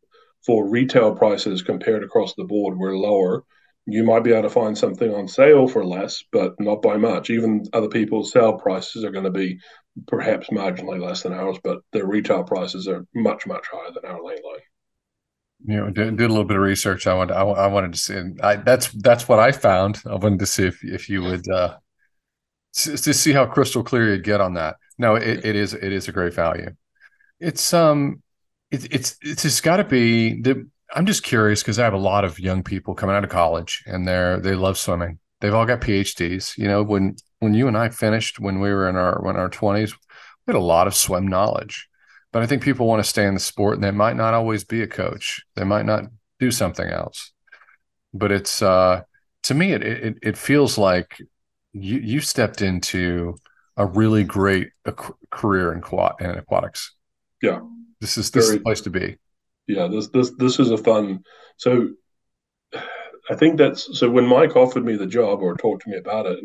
for 0.44 0.68
retail 0.68 1.14
prices 1.14 1.62
compared 1.62 2.02
across 2.02 2.34
the 2.34 2.44
board, 2.44 2.78
we're 2.78 2.96
lower. 2.96 3.44
You 3.86 4.04
might 4.04 4.24
be 4.24 4.32
able 4.32 4.42
to 4.42 4.50
find 4.50 4.76
something 4.76 5.14
on 5.14 5.28
sale 5.28 5.66
for 5.66 5.84
less, 5.84 6.22
but 6.30 6.54
not 6.60 6.82
by 6.82 6.98
much. 6.98 7.30
Even 7.30 7.64
other 7.72 7.88
people's 7.88 8.32
sale 8.32 8.58
prices 8.58 9.02
are 9.04 9.10
going 9.10 9.24
to 9.24 9.30
be 9.30 9.58
perhaps 10.06 10.48
marginally 10.48 11.00
less 11.00 11.22
than 11.22 11.32
ours, 11.32 11.58
but 11.64 11.78
their 11.92 12.06
retail 12.06 12.44
prices 12.44 12.86
are 12.86 13.06
much, 13.14 13.46
much 13.46 13.66
higher 13.72 13.90
than 13.94 14.04
our 14.04 14.22
lane 14.22 14.38
line. 14.44 14.60
You 15.64 15.76
know, 15.76 15.90
did, 15.90 16.16
did 16.16 16.26
a 16.26 16.32
little 16.32 16.44
bit 16.44 16.56
of 16.56 16.62
research. 16.62 17.06
I 17.06 17.14
wanted, 17.14 17.34
I, 17.34 17.42
I 17.42 17.66
wanted 17.66 17.92
to 17.92 17.98
see, 17.98 18.14
and 18.14 18.40
I, 18.40 18.56
that's 18.56 18.92
that's 18.92 19.28
what 19.28 19.40
I 19.40 19.52
found. 19.52 20.00
I 20.06 20.14
wanted 20.14 20.38
to 20.40 20.46
see 20.46 20.66
if 20.66 20.84
if 20.84 21.08
you 21.08 21.22
would 21.22 21.48
uh, 21.48 21.76
to 22.74 23.14
see 23.14 23.32
how 23.32 23.46
crystal 23.46 23.82
clear 23.82 24.14
you'd 24.14 24.24
get 24.24 24.40
on 24.40 24.54
that. 24.54 24.76
No, 24.98 25.16
it, 25.16 25.44
it 25.44 25.56
is 25.56 25.74
it 25.74 25.92
is 25.92 26.08
a 26.08 26.12
great 26.12 26.34
value. 26.34 26.70
It's 27.40 27.72
um, 27.72 28.22
it, 28.70 28.92
it's 28.92 29.16
it's 29.22 29.42
just 29.42 29.62
got 29.62 29.78
to 29.78 29.84
be 29.84 30.40
the. 30.40 30.68
I'm 30.94 31.06
just 31.06 31.22
curious 31.22 31.62
because 31.62 31.78
I 31.78 31.84
have 31.84 31.92
a 31.92 31.98
lot 31.98 32.24
of 32.24 32.38
young 32.38 32.62
people 32.62 32.94
coming 32.94 33.14
out 33.14 33.24
of 33.24 33.30
college 33.30 33.82
and 33.86 34.08
they're 34.08 34.40
they 34.40 34.54
love 34.54 34.78
swimming. 34.78 35.18
They've 35.40 35.54
all 35.54 35.66
got 35.66 35.80
PhDs. 35.80 36.56
You 36.56 36.66
know, 36.66 36.82
when 36.82 37.16
when 37.40 37.54
you 37.54 37.68
and 37.68 37.76
I 37.76 37.88
finished 37.90 38.40
when 38.40 38.60
we 38.60 38.70
were 38.70 38.88
in 38.88 38.96
our 38.96 39.20
when 39.22 39.36
our 39.36 39.50
20s, 39.50 39.92
we 40.46 40.52
had 40.52 40.56
a 40.56 40.60
lot 40.60 40.86
of 40.86 40.94
swim 40.94 41.26
knowledge. 41.26 41.88
But 42.32 42.42
I 42.42 42.46
think 42.46 42.62
people 42.62 42.86
want 42.86 43.02
to 43.02 43.08
stay 43.08 43.26
in 43.26 43.34
the 43.34 43.40
sport 43.40 43.74
and 43.74 43.84
they 43.84 43.90
might 43.90 44.16
not 44.16 44.34
always 44.34 44.64
be 44.64 44.82
a 44.82 44.86
coach. 44.86 45.42
They 45.56 45.64
might 45.64 45.86
not 45.86 46.04
do 46.38 46.50
something 46.50 46.88
else. 46.88 47.32
But 48.12 48.32
it's 48.32 48.62
uh 48.62 49.02
to 49.44 49.54
me 49.54 49.72
it 49.72 49.82
it, 49.82 50.18
it 50.22 50.38
feels 50.38 50.78
like 50.78 51.20
you 51.72 51.98
you 51.98 52.20
stepped 52.20 52.62
into 52.62 53.36
a 53.76 53.86
really 53.86 54.24
great 54.24 54.70
career 55.30 55.72
in 55.72 55.80
quad 55.80 56.16
in 56.20 56.30
aquatics. 56.30 56.94
Yeah. 57.40 57.60
This 58.00 58.18
is 58.18 58.30
this 58.30 58.46
Very, 58.46 58.56
is 58.56 58.60
the 58.60 58.64
place 58.64 58.80
to 58.82 58.90
be. 58.90 59.16
Yeah, 59.66 59.86
this 59.86 60.08
this 60.08 60.32
this 60.38 60.58
is 60.58 60.70
a 60.70 60.78
fun 60.78 61.22
so 61.56 61.90
I 63.30 63.34
think 63.36 63.58
that's 63.58 63.98
so 63.98 64.08
when 64.08 64.26
Mike 64.26 64.56
offered 64.56 64.84
me 64.84 64.96
the 64.96 65.06
job 65.06 65.40
or 65.40 65.56
talked 65.56 65.82
to 65.82 65.90
me 65.90 65.98
about 65.98 66.26
it, 66.26 66.38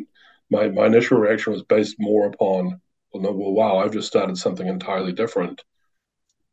my, 0.50 0.70
my 0.70 0.86
initial 0.86 1.18
reaction 1.18 1.54
was 1.54 1.64
based 1.64 1.96
more 2.00 2.28
upon, 2.28 2.82
well, 3.14 3.24
no, 3.24 3.32
well, 3.32 3.54
wow, 3.54 3.78
I've 3.78 3.94
just 3.94 4.08
started 4.08 4.38
something 4.38 4.68
entirely 4.68 5.14
different. 5.14 5.64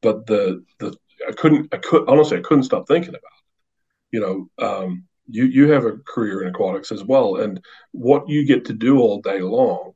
But 0.02 0.26
the 0.26 0.64
the 0.78 0.96
I 1.28 1.32
couldn't 1.32 1.72
I 1.72 1.78
could 1.78 2.08
honestly 2.08 2.38
I 2.38 2.42
couldn't 2.42 2.64
stop 2.64 2.86
thinking 2.88 3.10
about 3.10 3.18
it. 3.18 4.16
You 4.16 4.20
know, 4.20 4.66
um, 4.66 5.04
you 5.28 5.44
you 5.44 5.70
have 5.70 5.84
a 5.84 5.98
career 5.98 6.42
in 6.42 6.48
aquatics 6.48 6.92
as 6.92 7.04
well, 7.04 7.36
and 7.36 7.60
what 7.92 8.28
you 8.28 8.44
get 8.46 8.64
to 8.66 8.72
do 8.72 8.98
all 9.00 9.20
day 9.20 9.40
long 9.40 9.92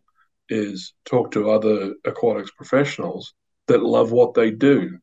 is 0.48 0.92
talk 1.04 1.30
to 1.32 1.50
other 1.50 1.94
aquatics 2.04 2.50
professionals 2.50 3.34
that 3.66 3.82
love 3.82 4.12
what 4.12 4.34
they 4.34 4.50
do. 4.50 4.98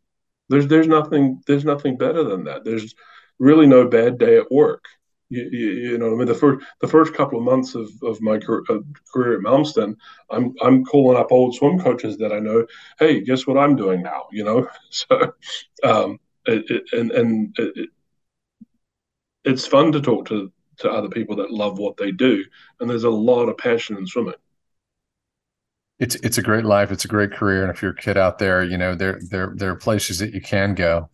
There's 0.50 0.68
there's 0.68 0.88
nothing 0.88 1.42
there's 1.48 1.66
nothing 1.66 1.98
better 1.98 2.24
than 2.24 2.46
that. 2.46 2.64
There's 2.64 2.94
really 3.40 3.68
no 3.68 3.88
bad 3.88 4.18
day 4.18 4.38
at 4.38 4.52
work. 4.52 4.86
You, 5.32 5.50
you, 5.50 5.70
you, 5.70 5.98
know, 5.98 6.12
I 6.12 6.16
mean, 6.16 6.28
the 6.28 6.36
first 6.36 6.66
the 6.82 6.90
first 6.90 7.14
couple 7.14 7.40
of 7.40 7.46
months 7.46 7.74
of, 7.74 7.90
of 8.04 8.20
my 8.20 8.38
career, 8.38 8.64
uh, 8.70 8.80
career 9.14 9.38
at 9.38 9.44
Malmsten, 9.44 9.96
I'm 10.30 10.54
I'm 10.62 10.84
calling 10.84 11.18
up 11.18 11.32
old 11.32 11.56
swim 11.56 11.80
coaches 11.80 12.18
that 12.18 12.34
I 12.34 12.40
know. 12.40 12.68
Hey, 13.00 13.22
guess 13.22 13.48
what 13.48 13.58
I'm 13.58 13.78
doing 13.78 14.04
now? 14.04 14.26
You 14.34 14.44
know, 14.44 14.68
so 14.90 15.34
um, 15.86 16.20
it, 16.48 16.70
it, 16.70 16.84
and 16.92 17.12
and 17.12 17.56
it, 17.58 17.90
it's 19.46 19.66
fun 19.66 19.94
to 19.94 20.02
talk 20.02 20.28
to 20.28 20.52
to 20.80 20.90
other 20.92 21.08
people 21.08 21.38
that 21.38 21.50
love 21.50 21.80
what 21.80 21.96
they 21.96 22.12
do, 22.12 22.44
and 22.82 22.90
there's 22.90 23.06
a 23.06 23.10
lot 23.10 23.48
of 23.48 23.58
passion 23.58 23.96
in 23.96 24.06
swimming. 24.06 24.36
It's 25.98 26.16
it's 26.16 26.40
a 26.40 26.44
great 26.44 26.66
life. 26.66 26.92
It's 26.92 27.06
a 27.06 27.08
great 27.08 27.32
career, 27.32 27.62
and 27.62 27.72
if 27.72 27.82
you're 27.82 27.92
a 27.92 27.96
kid 27.96 28.18
out 28.18 28.38
there, 28.38 28.66
you 28.66 28.78
know 28.78 28.96
there 28.96 29.18
there 29.30 29.54
there 29.56 29.72
are 29.72 29.78
places 29.78 30.20
that 30.20 30.34
you 30.34 30.42
can 30.42 30.76
go. 30.76 31.10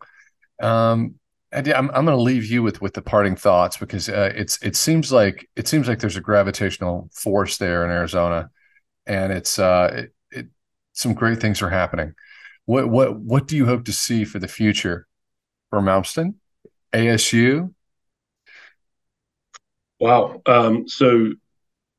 Um, 0.60 1.20
and 1.52 1.68
I'm 1.70 1.90
I'm 1.92 2.06
going 2.06 2.18
to 2.18 2.22
leave 2.22 2.46
you 2.46 2.62
with 2.62 2.82
with 2.82 2.94
the 2.94 3.02
parting 3.02 3.36
thoughts 3.36 3.78
because 3.78 4.10
uh, 4.10 4.32
it's 4.36 4.62
it 4.62 4.76
seems 4.76 5.12
like 5.12 5.50
it 5.56 5.68
seems 5.68 5.88
like 5.88 6.00
there's 6.00 6.18
a 6.18 6.22
gravitational 6.22 7.10
force 7.14 7.58
there 7.58 7.86
in 7.86 7.92
Arizona, 7.92 8.50
and 9.06 9.32
it's 9.32 9.58
uh 9.60 9.92
it, 9.94 10.14
it 10.32 10.48
some 10.94 11.14
great 11.14 11.40
things 11.40 11.62
are 11.62 11.70
happening. 11.70 12.14
What 12.66 12.90
what 12.90 13.18
what 13.18 13.48
do 13.48 13.56
you 13.56 13.66
hope 13.66 13.86
to 13.86 13.94
see 13.94 14.26
for 14.26 14.40
the 14.40 14.48
future 14.48 15.08
for 15.70 15.80
Malmsten, 15.80 16.36
ASU? 16.94 17.74
Wow. 20.00 20.42
Um, 20.46 20.88
so 20.88 21.32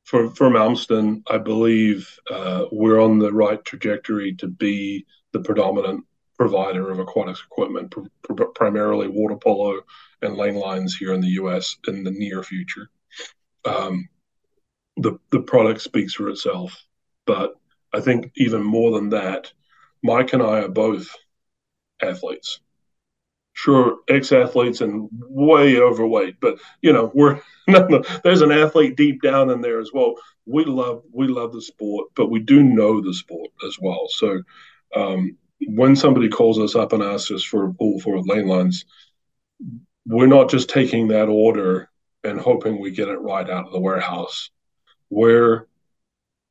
for 0.04 0.30
for 0.30 0.50
Malmsten, 0.50 1.22
I 1.30 1.38
believe 1.38 2.18
uh, 2.30 2.66
we're 2.70 3.00
on 3.00 3.18
the 3.18 3.32
right 3.32 3.62
trajectory 3.64 4.34
to 4.36 4.46
be 4.46 5.06
the 5.32 5.40
predominant 5.40 6.04
provider 6.38 6.90
of 6.90 7.00
aquatics 7.00 7.42
equipment, 7.44 7.90
pr- 7.90 8.34
pr- 8.34 8.44
primarily 8.54 9.08
water 9.08 9.36
polo 9.36 9.80
and 10.22 10.36
lane 10.36 10.54
lines 10.54 10.96
here 10.96 11.12
in 11.12 11.20
the 11.20 11.28
U.S. 11.42 11.76
in 11.88 12.04
the 12.04 12.12
near 12.12 12.42
future. 12.42 12.88
Um, 13.64 14.08
the 14.96 15.18
the 15.30 15.40
product 15.40 15.80
speaks 15.80 16.14
for 16.14 16.28
itself, 16.28 16.84
but 17.26 17.54
I 17.92 18.00
think 18.00 18.32
even 18.36 18.62
more 18.62 18.92
than 18.92 19.10
that, 19.10 19.52
Mike 20.02 20.32
and 20.32 20.42
I 20.42 20.60
are 20.60 20.68
both 20.68 21.08
athletes. 22.00 22.60
Sure, 23.52 23.96
ex-athletes 24.08 24.82
and 24.82 25.08
way 25.12 25.78
overweight, 25.78 26.36
but 26.40 26.60
you 26.80 26.92
know 26.92 27.10
we're 27.12 27.40
there's 28.22 28.42
an 28.42 28.52
athlete 28.52 28.96
deep 28.96 29.20
down 29.20 29.50
in 29.50 29.60
there 29.60 29.80
as 29.80 29.90
well. 29.92 30.14
We 30.46 30.64
love 30.64 31.02
we 31.12 31.26
love 31.26 31.52
the 31.52 31.62
sport, 31.62 32.08
but 32.14 32.30
we 32.30 32.38
do 32.38 32.62
know 32.62 33.00
the 33.00 33.14
sport 33.14 33.50
as 33.66 33.76
well. 33.80 34.06
So 34.08 34.42
um, 34.94 35.36
when 35.66 35.96
somebody 35.96 36.28
calls 36.28 36.58
us 36.58 36.74
up 36.74 36.92
and 36.92 37.02
asks 37.02 37.30
us 37.30 37.42
for 37.42 37.66
a 37.66 37.74
all 37.78 38.00
four 38.00 38.20
lane 38.22 38.46
lines, 38.46 38.84
we're 40.06 40.26
not 40.26 40.50
just 40.50 40.70
taking 40.70 41.08
that 41.08 41.28
order 41.28 41.90
and 42.24 42.40
hoping 42.40 42.80
we 42.80 42.90
get 42.90 43.08
it 43.08 43.18
right 43.18 43.48
out 43.48 43.66
of 43.66 43.72
the 43.72 43.80
warehouse. 43.80 44.50
We're 45.10 45.66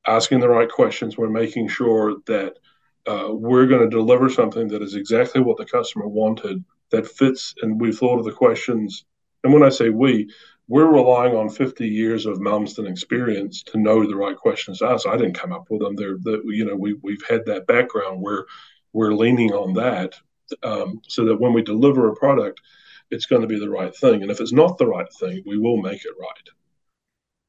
asking 0.06 0.40
the 0.40 0.50
right 0.50 0.70
questions. 0.70 1.18
We're 1.18 1.30
making 1.30 1.68
sure 1.70 2.18
that 2.28 2.58
uh, 3.06 3.30
we're 3.32 3.68
going 3.68 3.90
to 3.90 3.96
deliver 3.96 4.30
something 4.30 4.68
that 4.70 4.82
is 4.82 4.96
exactly 4.96 5.42
what 5.42 5.58
the 5.58 5.66
customer 5.66 6.08
wanted, 6.08 6.64
that 6.92 7.08
fits, 7.08 7.54
and 7.62 7.80
we've 7.80 7.98
thought 7.98 8.20
of 8.20 8.26
the 8.26 8.32
questions. 8.32 9.06
And 9.44 9.54
when 9.54 9.64
I 9.64 9.70
say 9.70 9.90
we, 9.90 10.30
we're 10.68 10.92
relying 10.92 11.36
on 11.36 11.50
50 11.50 11.88
years 11.88 12.26
of 12.26 12.40
Malmsten 12.40 12.90
experience 12.90 13.64
to 13.64 13.78
know 13.78 14.06
the 14.06 14.16
right 14.16 14.36
questions 14.36 14.80
to 14.80 14.88
ask. 14.88 15.08
I 15.08 15.16
didn't 15.16 15.40
come 15.40 15.54
up 15.54 15.68
with 15.70 15.82
them. 15.82 15.96
They're, 15.96 16.18
the, 16.18 16.42
you 16.46 16.66
know, 16.66 16.76
we, 16.76 16.94
we've 17.02 17.24
had 17.28 17.46
that 17.46 17.68
background 17.68 18.22
where 18.22 18.46
we're 18.94 19.14
leaning 19.14 19.54
on 19.54 19.74
that 19.74 20.16
um, 20.64 21.02
so 21.08 21.26
that 21.26 21.40
when 21.40 21.54
we 21.54 21.62
deliver 21.62 22.10
a 22.10 22.16
product, 22.16 22.62
it's 23.10 23.26
going 23.26 23.42
to 23.42 23.48
be 23.48 23.60
the 23.60 23.70
right 23.70 23.96
thing. 23.96 24.22
And 24.22 24.32
if 24.32 24.40
it's 24.40 24.54
not 24.54 24.78
the 24.78 24.88
right 24.88 25.12
thing, 25.20 25.44
we 25.46 25.58
will 25.58 25.78
make 25.78 26.04
it 26.04 26.14
right. 26.20 26.50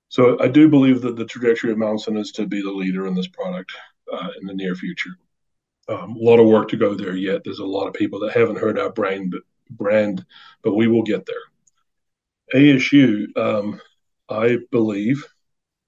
So 0.08 0.40
I 0.40 0.48
do 0.48 0.68
believe 0.68 1.02
that 1.02 1.16
the 1.16 1.26
trajectory 1.26 1.70
of 1.70 1.78
Malmsten 1.78 2.18
is 2.18 2.32
to 2.32 2.46
be 2.46 2.62
the 2.62 2.70
leader 2.70 3.06
in 3.06 3.14
this 3.14 3.28
product 3.28 3.72
uh, 4.12 4.28
in 4.40 4.46
the 4.46 4.54
near 4.54 4.74
future. 4.74 5.10
Um, 5.88 6.16
a 6.16 6.18
lot 6.18 6.40
of 6.40 6.46
work 6.46 6.68
to 6.68 6.76
go 6.76 6.94
there 6.94 7.16
yet. 7.16 7.42
There's 7.44 7.58
a 7.60 7.66
lot 7.66 7.86
of 7.86 7.94
people 7.94 8.20
that 8.20 8.32
haven't 8.32 8.58
heard 8.58 8.78
our 8.78 8.90
brand, 8.90 9.30
but, 9.30 9.42
brand, 9.70 10.24
but 10.62 10.74
we 10.74 10.86
will 10.86 11.02
get 11.02 11.26
there. 11.26 11.36
ASU, 12.54 13.36
um, 13.36 13.80
I 14.28 14.58
believe 14.70 15.24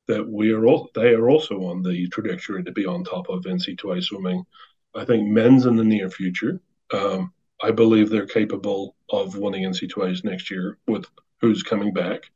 that 0.07 0.27
we 0.29 0.53
are 0.53 0.67
all, 0.67 0.91
they 0.95 1.15
are 1.15 1.31
also 1.31 1.65
on 1.65 1.83
the 1.83 2.09
trajectory 2.09 2.65
to 2.65 2.73
be 2.73 2.85
on 2.85 3.05
top 3.05 3.29
of 3.29 3.45
NCAA 3.45 4.03
swimming. 4.03 4.45
I 4.95 5.05
think 5.05 5.29
men's 5.29 5.67
in 5.67 5.77
the 5.77 5.85
near 5.85 6.11
future. 6.11 6.61
Um, 6.93 7.33
I 7.63 7.71
believe 7.71 8.09
they're 8.09 8.27
capable 8.27 8.97
of 9.11 9.37
winning 9.37 9.65
NCAAs 9.65 10.25
next 10.25 10.51
year 10.51 10.79
with 10.87 11.07
who's 11.41 11.63
coming 11.63 11.93
back. 11.93 12.31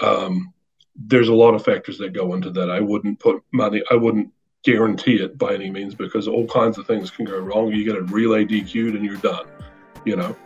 Um, 0.00 0.52
there's 0.96 1.28
a 1.28 1.34
lot 1.34 1.54
of 1.54 1.64
factors 1.64 1.98
that 1.98 2.12
go 2.12 2.34
into 2.34 2.50
that. 2.50 2.70
I 2.70 2.80
wouldn't 2.80 3.20
put 3.20 3.42
money, 3.52 3.82
I 3.90 3.94
wouldn't 3.94 4.32
guarantee 4.64 5.16
it 5.16 5.38
by 5.38 5.54
any 5.54 5.70
means 5.70 5.94
because 5.94 6.26
all 6.26 6.46
kinds 6.46 6.78
of 6.78 6.86
things 6.86 7.10
can 7.10 7.24
go 7.24 7.38
wrong. 7.38 7.70
You 7.70 7.84
get 7.84 7.96
a 7.96 8.02
relay 8.02 8.44
DQ'd 8.44 8.96
and 8.96 9.04
you're 9.04 9.16
done, 9.16 9.46
you 10.04 10.16
know. 10.16 10.36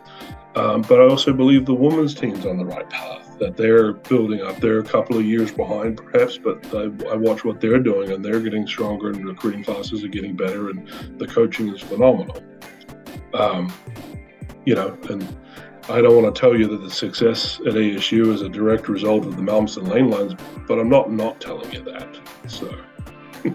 Um, 0.57 0.83
but 0.83 1.00
I 1.00 1.05
also 1.05 1.33
believe 1.33 1.64
the 1.64 1.74
women's 1.74 2.14
team's 2.14 2.44
on 2.44 2.59
the 2.59 2.64
right 2.64 2.88
path, 2.90 3.29
that 3.40 3.57
they're 3.57 3.94
building 3.94 4.42
up. 4.42 4.61
They're 4.61 4.79
a 4.79 4.85
couple 4.85 5.18
of 5.18 5.24
years 5.24 5.50
behind, 5.50 5.96
perhaps, 5.96 6.38
but 6.38 6.64
I, 6.74 6.85
I 7.11 7.16
watch 7.16 7.44
what 7.44 7.61
they're 7.61 7.81
doing 7.81 8.12
and 8.12 8.24
they're 8.24 8.40
getting 8.40 8.66
stronger 8.66 9.09
and 9.09 9.26
recruiting 9.26 9.64
classes 9.64 10.05
are 10.05 10.09
getting 10.09 10.37
better 10.37 10.70
and 10.70 10.87
the 11.18 11.26
coaching 11.26 11.68
is 11.74 11.81
phenomenal. 11.81 12.42
Um, 13.35 13.72
you 14.66 14.74
know, 14.74 14.96
and 15.09 15.22
I 15.88 16.00
don't 16.03 16.22
want 16.22 16.33
to 16.33 16.38
tell 16.38 16.57
you 16.57 16.68
that 16.68 16.83
the 16.83 16.90
success 16.90 17.59
at 17.61 17.72
ASU 17.72 18.33
is 18.33 18.42
a 18.42 18.48
direct 18.48 18.88
result 18.88 19.26
of 19.26 19.37
the 19.37 19.42
Malmsten 19.42 19.88
lane 19.88 20.11
lines, 20.11 20.35
but 20.68 20.79
I'm 20.79 20.90
not 20.90 21.11
not 21.11 21.40
telling 21.40 21.72
you 21.72 21.83
that. 21.85 22.18
So. 22.46 22.79